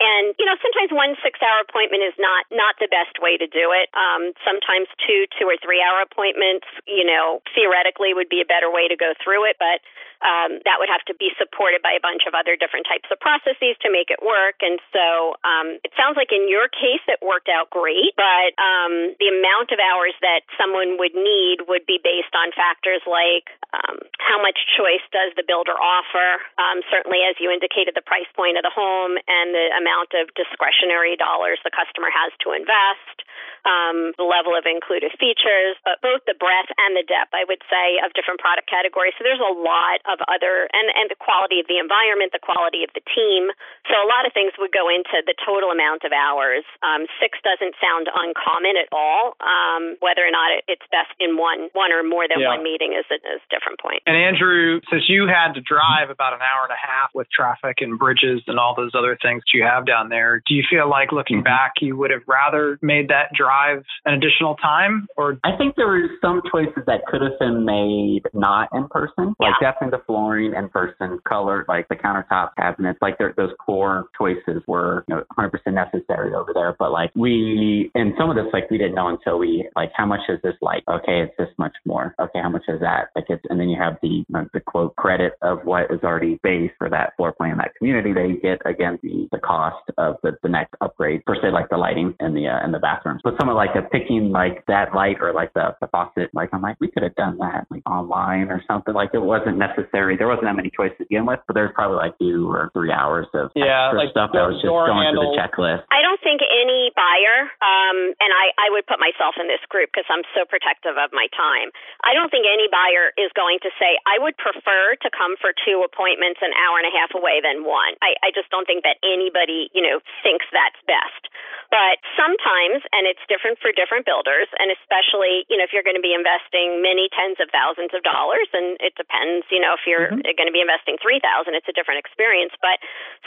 [0.00, 3.70] And you know, sometimes one six-hour appointment is not not the best way to do
[3.70, 3.92] it.
[3.94, 8.88] Um, sometimes two, two or three-hour appointments, you know, theoretically would be a better way
[8.88, 9.84] to go through it, but
[10.22, 13.18] um, that would have to be supported by a bunch of other different types of
[13.18, 14.62] processes to make it work.
[14.62, 19.16] And so um, it sounds like in your case it worked out great, but um,
[19.18, 23.98] the amount of hours that someone would need would be based on factors like um,
[24.22, 28.56] how much choice does the builder offer, um, certainly as you indicated, the price point
[28.56, 33.24] of the home and the amount of discretionary dollars the customer has to invest
[33.64, 37.64] um, the level of included features, but both the breadth and the depth, I would
[37.72, 39.16] say, of different product categories.
[39.16, 42.84] So there's a lot of other, and, and the quality of the environment, the quality
[42.84, 43.48] of the team.
[43.88, 46.66] So a lot of things would go into the total amount of hours.
[46.84, 49.38] Um, six doesn't sound uncommon at all.
[49.40, 52.52] Um, whether or not it, it's best in one, one or more than yeah.
[52.52, 54.04] one meeting is a, is a different point.
[54.04, 57.80] And Andrew, since you had to drive about an hour and a half with traffic
[57.80, 60.88] and bridges and all those other things that you have down there, do you feel
[60.88, 61.54] like looking mm-hmm.
[61.54, 63.54] back, you would have rather made that drive?
[63.64, 67.64] drive an additional time or I think there were some choices that could have been
[67.64, 69.34] made not in person.
[69.38, 69.70] Like yeah.
[69.72, 75.04] definitely the flooring in person, color, like the countertop cabinets, like those core choices were
[75.08, 76.74] you know 100% necessary over there.
[76.78, 80.06] But like we, and some of this like we didn't know until we like how
[80.06, 80.82] much is this like?
[80.88, 82.14] Okay, it's this much more.
[82.20, 83.10] Okay, how much is that?
[83.14, 86.70] Like it's, and then you have the the quote credit of what is already base
[86.78, 88.12] for that floor plan, that community.
[88.12, 91.76] They get again the the cost of the, the next upgrade per se, like the
[91.76, 93.20] lighting in the uh, in the bathrooms.
[93.22, 96.30] But some of like a picking like that light or like the, the faucet.
[96.32, 98.94] Like I'm like, we could have done that like online or something.
[98.94, 99.83] Like it wasn't necessary.
[99.92, 102.92] There wasn't that many choices to begin with, but there's probably like two or three
[102.92, 105.84] hours of yeah, like stuff that was just going through the checklist.
[105.90, 109.90] I don't think any buyer, um, and I, I would put myself in this group
[109.92, 111.74] because I'm so protective of my time.
[112.06, 115.52] I don't think any buyer is going to say, I would prefer to come for
[115.52, 117.98] two appointments an hour and a half away than one.
[118.00, 121.28] I, I just don't think that anybody, you know, thinks that's best.
[121.74, 125.98] But sometimes, and it's different for different builders, and especially, you know, if you're going
[125.98, 129.84] to be investing many tens of thousands of dollars, and it depends, you know, if
[129.84, 130.24] you're mm-hmm.
[130.38, 131.20] going to be investing 3000
[131.54, 132.54] it's a different experience.
[132.62, 132.80] But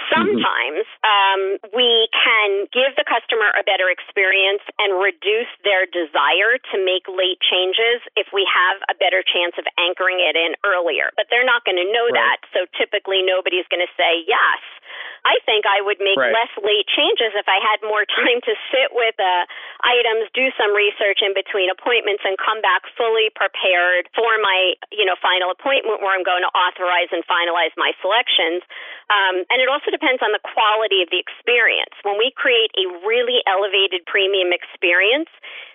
[0.09, 1.07] sometimes mm-hmm.
[1.07, 1.41] um,
[1.75, 7.39] we can give the customer a better experience and reduce their desire to make late
[7.43, 11.11] changes if we have a better chance of anchoring it in earlier.
[11.15, 12.19] But they're not going to know right.
[12.19, 12.37] that.
[12.55, 14.61] So typically, nobody's going to say yes.
[15.25, 16.33] I think I would make right.
[16.33, 19.45] less late changes if I had more time to sit with uh,
[19.81, 25.05] items, do some research in between appointments, and come back fully prepared for my you
[25.05, 28.61] know final appointment where I'm going to authorize and finalize my selections.
[29.07, 31.95] Um, and it also depends on the quality of the experience.
[32.03, 35.31] When we create a really elevated premium experience,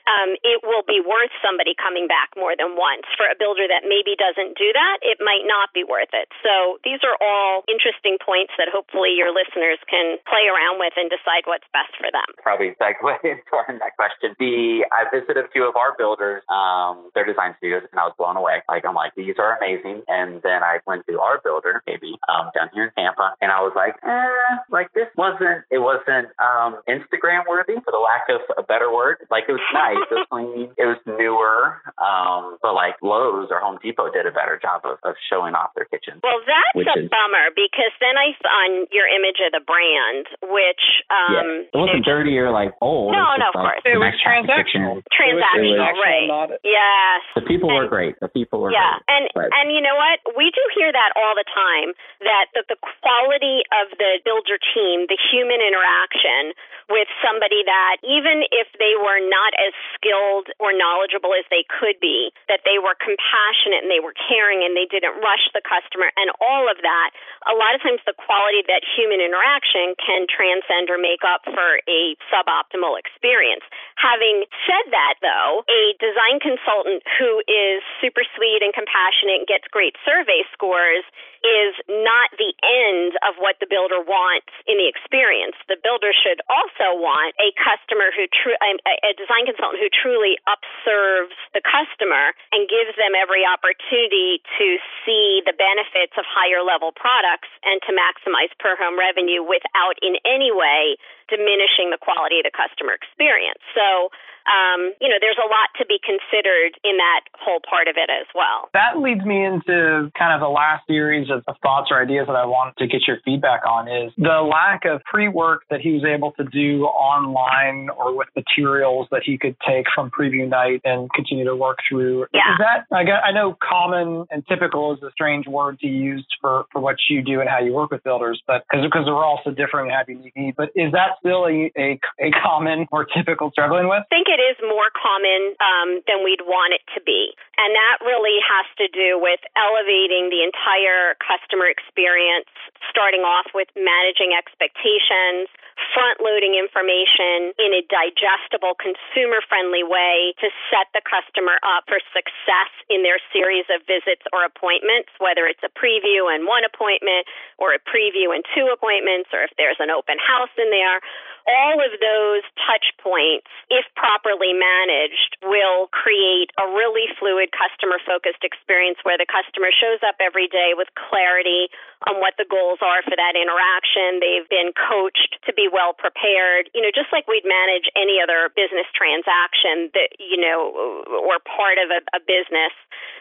[0.07, 3.07] um, it will be worth somebody coming back more than once.
[3.15, 6.29] For a builder that maybe doesn't do that, it might not be worth it.
[6.43, 11.13] So these are all interesting points that hopefully your listeners can play around with and
[11.13, 12.27] decide what's best for them.
[12.43, 14.35] Probably segue into our next question.
[14.39, 18.17] The I visited a few of our builders, um, their design studios, and I was
[18.19, 18.65] blown away.
[18.69, 20.03] Like I'm like, these are amazing.
[20.09, 23.61] And then I went to our builder, maybe um, down here in Tampa, and I
[23.61, 28.41] was like, eh, like this wasn't it wasn't um, Instagram worthy for the lack of
[28.59, 29.23] a better word.
[29.31, 30.09] Like it was nice nice.
[30.11, 30.69] It was clean.
[30.79, 31.81] It was newer.
[31.99, 35.75] Um, but like Lowe's or Home Depot did a better job of, of showing off
[35.75, 36.21] their kitchen.
[36.23, 40.83] Well, that's a is, bummer because then I on your image of the brand, which
[41.15, 41.71] um, yeah.
[41.71, 43.15] it wasn't dirty or like old.
[43.15, 43.87] No, no, of like course.
[43.87, 44.99] It was transactional.
[45.15, 46.59] Transactional, right?
[46.67, 47.23] Yes.
[47.39, 48.19] The people and, were great.
[48.19, 49.49] The people were yeah, great, and but.
[49.55, 50.19] and you know what?
[50.35, 51.95] We do hear that all the time.
[52.27, 56.59] That the, the quality of the builder team, the human interaction
[56.91, 62.01] with somebody that even if they were not as skilled or knowledgeable as they could
[62.01, 66.11] be, that they were compassionate and they were caring and they didn't rush the customer
[66.17, 67.11] and all of that,
[67.49, 71.83] a lot of times the quality that human interaction can transcend or make up for
[71.85, 73.67] a suboptimal experience.
[73.99, 79.67] Having said that, though, a design consultant who is super sweet and compassionate and gets
[79.69, 81.05] great survey scores
[81.43, 85.59] is not the end of what the builder wants in the experience.
[85.67, 90.39] The builder should also want a customer who true a, a design consultant who truly
[90.47, 96.95] upserves the customer and gives them every opportunity to see the benefits of higher level
[96.95, 100.95] products and to maximize per home revenue without in any way
[101.27, 103.59] diminishing the quality of the customer experience.
[103.75, 104.15] So
[104.47, 108.11] um, you know, there's a lot to be considered in that whole part of it
[108.11, 108.69] as well.
[108.75, 112.37] That leads me into kind of the last series of, of thoughts or ideas that
[112.37, 116.05] I wanted to get your feedback on is the lack of pre-work that he was
[116.05, 121.11] able to do online or with materials that he could take from preview night and
[121.15, 122.27] continue to work through.
[122.33, 122.53] Yeah.
[122.53, 126.27] Is that, I, got, I know common and typical is a strange word to use
[126.41, 129.41] for, for what you do and how you work with builders, but because we're all
[129.45, 133.05] so different and have unique needs, but is that still a, a, a common or
[133.05, 134.03] typical struggling with?
[134.03, 137.37] I think it is more common um, than we'd want it to be.
[137.61, 142.49] And that really has to do with elevating the entire customer experience,
[142.89, 145.53] starting off with managing expectations,
[145.93, 152.01] front loading information in a digestible, consumer friendly way to set the customer up for
[152.17, 157.29] success in their series of visits or appointments, whether it's a preview and one appointment
[157.61, 161.05] or a preview and two appointments, or if there's an open house in there
[161.47, 164.22] all of those touch points, if properly
[164.55, 170.47] managed, will create a really fluid customer focused experience where the customer shows up every
[170.47, 171.67] day with clarity
[172.07, 174.19] on what the goals are for that interaction.
[174.23, 178.51] They've been coached to be well prepared, you know, just like we'd manage any other
[178.55, 182.75] business transaction that, you know, or part of a, a business.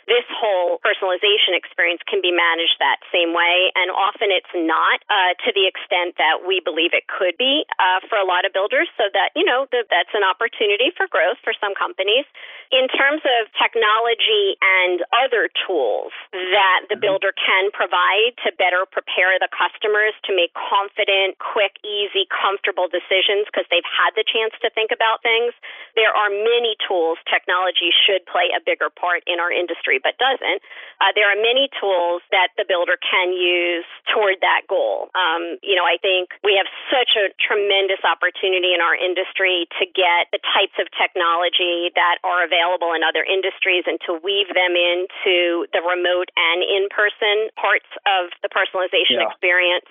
[0.09, 5.37] This whole personalization experience can be managed that same way, and often it's not uh,
[5.45, 8.89] to the extent that we believe it could be uh, for a lot of builders.
[8.97, 12.25] So that you know that that's an opportunity for growth for some companies.
[12.71, 17.03] In terms of technology and other tools that the mm-hmm.
[17.03, 22.87] builder can provide to better better prepare the customers to make confident, quick, easy, comfortable
[22.87, 25.51] decisions because they've had the chance to think about things.
[25.99, 27.19] There are many tools.
[27.27, 30.63] Technology should play a bigger part in our industry, but doesn't.
[31.03, 35.11] Uh, there are many tools that the builder can use toward that goal.
[35.11, 39.83] Um, you know, I think we have such a tremendous opportunity in our industry to
[39.83, 44.73] get the types of technology that are available in other industries and to weave them
[44.73, 49.29] into the remote and in person parts of the personalization yeah.
[49.29, 49.87] experience.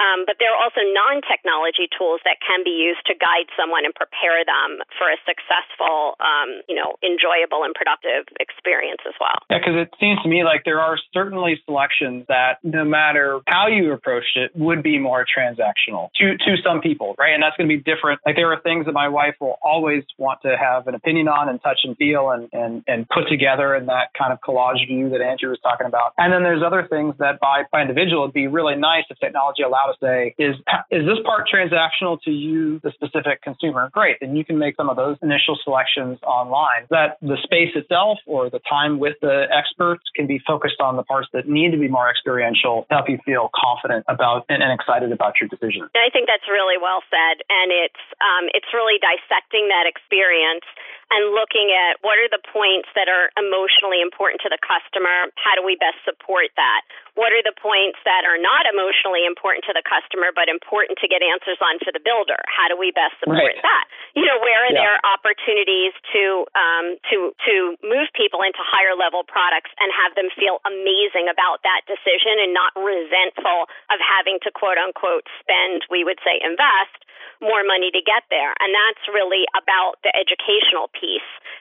[0.00, 3.84] Um, but there are also non technology tools that can be used to guide someone
[3.84, 9.36] and prepare them for a successful, um, you know, enjoyable and productive experience as well.
[9.50, 13.68] Yeah, because it seems to me like there are certainly selections that, no matter how
[13.68, 17.34] you approached it, would be more transactional to to some people, right?
[17.34, 18.20] And that's going to be different.
[18.24, 21.48] Like there are things that my wife will always want to have an opinion on
[21.48, 25.10] and touch and feel and and and put together in that kind of collage view
[25.10, 26.14] that Andrew was talking about.
[26.16, 29.62] And then there's other things that by by individual it'd be really nice if technology
[29.66, 30.54] allowed us to say, is
[30.94, 33.90] is this part transactional to you, the specific consumer?
[33.92, 36.86] Great, then you can make some of those initial selections online.
[36.90, 41.02] That the space itself or the time with the experts can be focused on the
[41.02, 44.70] parts that need to be more experiential to help you feel confident about and, and
[44.72, 45.88] excited about your decision.
[45.98, 50.64] I think that's really well said, and it's um, it's really dissecting that experience experience
[51.12, 55.28] and looking at what are the points that are emotionally important to the customer.
[55.36, 56.80] How do we best support that?
[57.12, 61.06] What are the points that are not emotionally important to the customer but important to
[61.12, 62.40] get answers on for the builder?
[62.48, 63.60] How do we best support right.
[63.60, 63.84] that?
[64.16, 64.80] You know, where are yeah.
[64.80, 70.32] there opportunities to um, to to move people into higher level products and have them
[70.32, 76.08] feel amazing about that decision and not resentful of having to quote unquote spend, we
[76.08, 77.04] would say invest
[77.42, 78.54] more money to get there.
[78.62, 81.01] And that's really about the educational piece.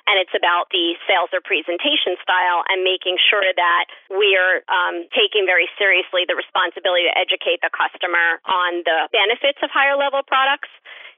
[0.10, 5.46] And it's about the sales or presentation style and making sure that we're um, taking
[5.46, 10.70] very seriously the responsibility to educate the customer on the benefits of higher level products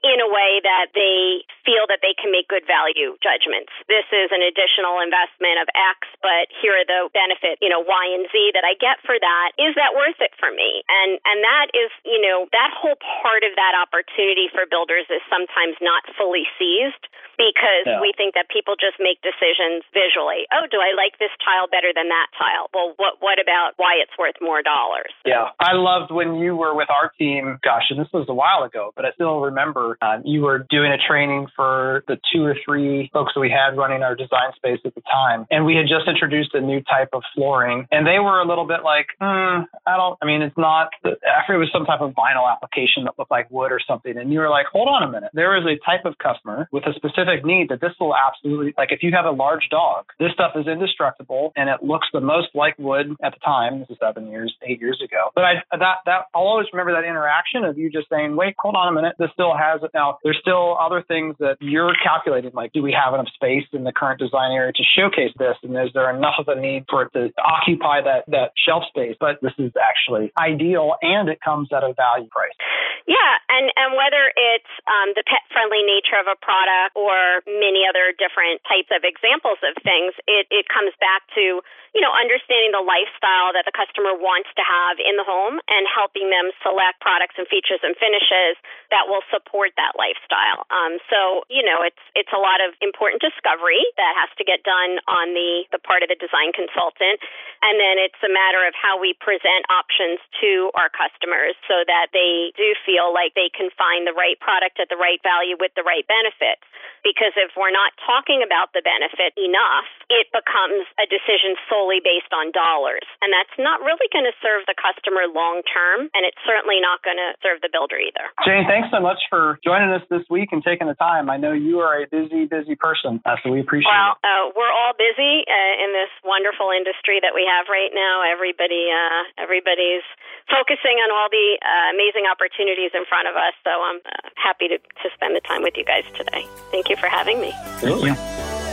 [0.04, 3.72] in a way that they feel that they can make good value judgments.
[3.88, 8.04] This is an additional investment of X, but here are the benefit, you know, Y
[8.12, 9.56] and Z that I get for that.
[9.56, 10.84] Is that worth it for me?
[10.92, 15.24] And and that is, you know, that whole part of that opportunity for builders is
[15.32, 17.08] sometimes not fully seized
[17.40, 18.04] because yeah.
[18.04, 20.46] we think that people just make decisions visually.
[20.52, 22.68] Oh, do I like this tile better than that tile?
[22.76, 25.16] Well, what what about why it's worth more dollars?
[25.24, 27.58] Yeah, I loved when you were with our team.
[27.64, 30.92] Gosh, and this was a while ago, but I still remember uh, you were doing
[30.92, 34.80] a training for the two or three folks that we had running our design space
[34.84, 38.18] at the time, and we had just introduced a new type of flooring, and they
[38.18, 40.18] were a little bit like, mm, I don't.
[40.22, 40.90] I mean, it's not.
[41.04, 44.32] After it was some type of vinyl application that looked like wood or something, and
[44.32, 45.30] you were like, hold on a minute.
[45.34, 48.92] There is a type of customer with a specific need that this will absolutely like.
[48.92, 52.48] If you have a large dog, this stuff is indestructible, and it looks the most
[52.54, 53.80] like wood at the time.
[53.80, 55.30] This is seven years, eight years ago.
[55.34, 58.76] But I that that I'll always remember that interaction of you just saying, wait, hold
[58.76, 59.14] on a minute.
[59.18, 60.18] This still has it now.
[60.24, 63.92] There's still other things that you're calculating, like do we have enough space in the
[63.92, 67.12] current design area to showcase this, and is there enough of a need for it
[67.12, 69.16] to occupy that that shelf space?
[69.18, 72.56] But this is actually ideal, and it comes at a value price.
[73.04, 77.84] Yeah, and and whether it's um, the pet friendly nature of a product or many
[77.84, 81.60] other different types of examples of things, it it comes back to
[81.92, 85.84] you know understanding the lifestyle that the customer wants to have in the home and
[85.84, 88.56] helping them select products and features and finishes
[88.88, 90.66] that will support that lifestyle.
[90.70, 94.62] Um, so you know it's it's a lot of important discovery that has to get
[94.62, 97.20] done on the the part of the design consultant,
[97.62, 102.12] and then it's a matter of how we present options to our customers so that
[102.12, 105.72] they do feel like they can find the right product at the right value with
[105.74, 106.62] the right benefits.
[107.04, 112.32] Because if we're not talking about the benefit enough, it becomes a decision solely based
[112.32, 113.04] on dollars.
[113.20, 117.04] And that's not really going to serve the customer long term, and it's certainly not
[117.04, 118.32] going to serve the builder either.
[118.44, 121.28] Jane, thanks so much for joining us this week and taking the time.
[121.28, 124.24] I know you are a busy, busy person, so we appreciate well, it.
[124.24, 128.24] Well, uh, we're all busy uh, in this wonderful industry that we have right now.
[128.24, 130.06] Everybody, uh, everybody's
[130.48, 133.52] focusing on all the uh, amazing opportunities in front of us.
[133.60, 136.48] So I'm uh, happy to, to spend the time with you guys today.
[136.72, 137.52] Thank you you for having me.
[137.80, 138.63] Thank you.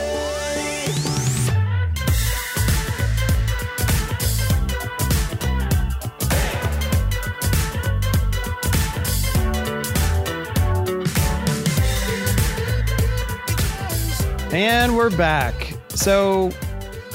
[14.54, 15.76] And we're back.
[15.90, 16.52] So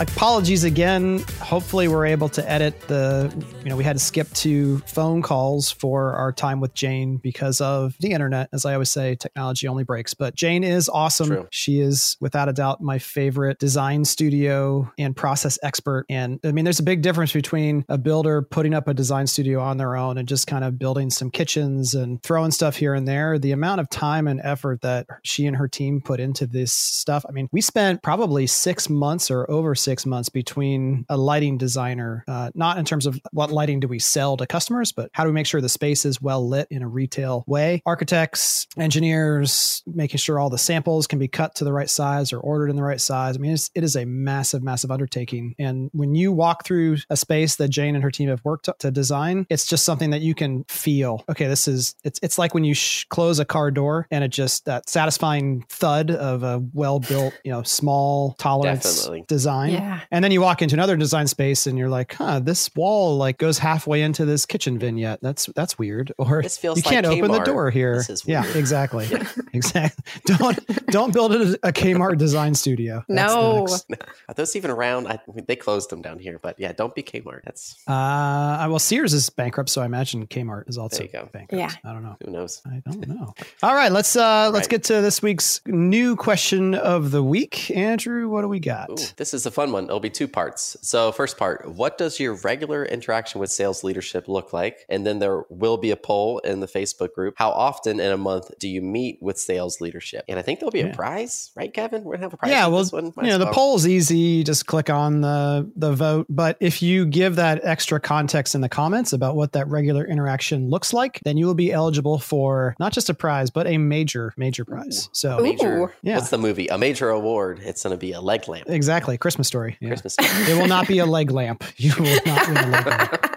[0.01, 1.23] apologies again.
[1.47, 3.33] Hopefully, we're able to edit the.
[3.63, 7.61] You know, we had to skip to phone calls for our time with Jane because
[7.61, 8.49] of the internet.
[8.53, 10.13] As I always say, technology only breaks.
[10.13, 11.29] But Jane is awesome.
[11.29, 11.47] True.
[11.53, 16.07] She is, without a doubt, my favorite design studio and process expert.
[16.09, 19.61] And I mean, there's a big difference between a builder putting up a design studio
[19.61, 23.07] on their own and just kind of building some kitchens and throwing stuff here and
[23.07, 23.39] there.
[23.39, 27.25] The amount of time and effort that she and her team put into this stuff.
[27.29, 32.25] I mean, we spent probably six months or over six months between a lighting designer,
[32.29, 35.29] uh, not in terms of what lighting do we sell to customers, but how do
[35.29, 37.83] we make sure the space is well lit in a retail way?
[37.85, 42.41] Architects, engineers, making sure all the samples can be cut to the right size or
[42.41, 43.37] ordered in the right size.
[43.37, 45.55] I mean, it's, it is a massive, massive undertaking.
[45.59, 48.91] And when you walk through a space that Jane and her team have worked to
[48.91, 51.23] design, it's just something that you can feel.
[51.29, 54.29] Okay, this is it's it's like when you sh- close a car door and it
[54.29, 59.25] just that satisfying thud of a well built, you know, small tolerance Definitely.
[59.29, 59.73] design.
[59.75, 60.01] Yeah.
[60.11, 63.39] And then you walk into another design space and you're like, huh, this wall like
[63.39, 65.21] goes halfway into this kitchen vignette.
[65.23, 66.13] That's that's weird.
[66.19, 67.97] Or This feels you like can't open the door here.
[67.97, 69.09] This is yeah, exactly.
[69.53, 70.05] exactly.
[70.25, 73.05] Don't don't build a, a Kmart design studio.
[73.09, 73.61] That's the No.
[73.65, 73.87] next-
[74.29, 75.07] Are those even around?
[75.09, 77.43] I, they closed them down here, but yeah, don't be Kmart.
[77.45, 81.29] That's Uh, well, Sears is bankrupt, so I imagine Kmart is also There you go.
[81.33, 81.53] bankrupt.
[81.61, 81.71] Yeah.
[81.89, 82.17] I don't know.
[82.25, 82.63] who knows.
[82.67, 83.35] I don't know.
[83.63, 84.71] All right, let's uh let's Right.
[84.71, 87.71] get to this week's new question of the week.
[87.71, 88.91] Andrew, what do we got?
[88.91, 89.85] Ooh, this is a fun one.
[89.85, 90.77] It'll be two parts.
[90.83, 94.85] So, first part, what does your regular interaction with sales leadership look like?
[94.89, 97.35] And then there will be a poll in the Facebook group.
[97.39, 100.25] How often in a month do you meet with sales leadership?
[100.29, 100.87] And I think there'll be Yeah.
[100.87, 102.05] a prize, right, Kevin?
[102.05, 102.51] We're gonna have a prize.
[102.51, 103.13] yeah, with well, this one.
[103.17, 104.19] Might you know, as the poll's easy.
[104.19, 106.27] You just click on the the vote.
[106.29, 110.69] But if you give that extra context in the comments about what that regular interaction
[110.71, 114.33] looks like, then you will be eligible for not just a prize, but a major,
[114.37, 115.09] major prize.
[115.13, 115.95] So major.
[116.03, 116.17] Yeah.
[116.17, 116.67] What's the movie?
[116.69, 117.61] A major award.
[117.65, 118.69] It's gonna be a leg lamp.
[118.69, 119.77] exactly, Christmas story.
[119.81, 119.89] Yeah.
[119.89, 120.17] Christmas.
[120.49, 121.65] It will not be a leg lamp.
[121.77, 123.33] You will not win a leg lamp.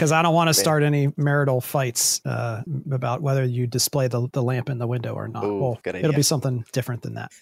[0.00, 4.30] Because I don't want to start any marital fights uh, about whether you display the,
[4.32, 5.44] the lamp in the window or not.
[5.44, 7.32] Ooh, well, it'll be something different than that.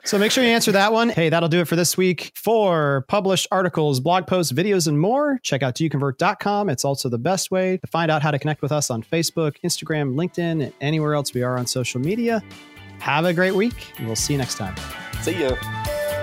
[0.04, 1.10] so make sure you answer that one.
[1.10, 2.32] Hey, that'll do it for this week.
[2.34, 6.70] For published articles, blog posts, videos, and more, check out doyouconvert.com.
[6.70, 9.56] It's also the best way to find out how to connect with us on Facebook,
[9.62, 12.42] Instagram, LinkedIn, and anywhere else we are on social media.
[13.00, 14.74] Have a great week, and we'll see you next time.
[15.20, 15.50] See ya.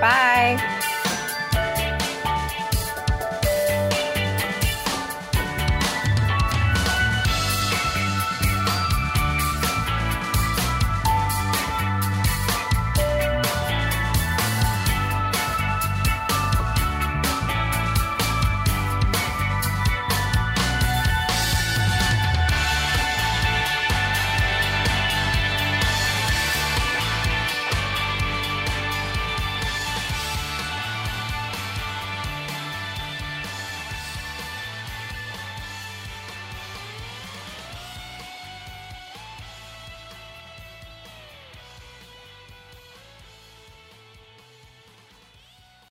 [0.01, 0.93] Bye.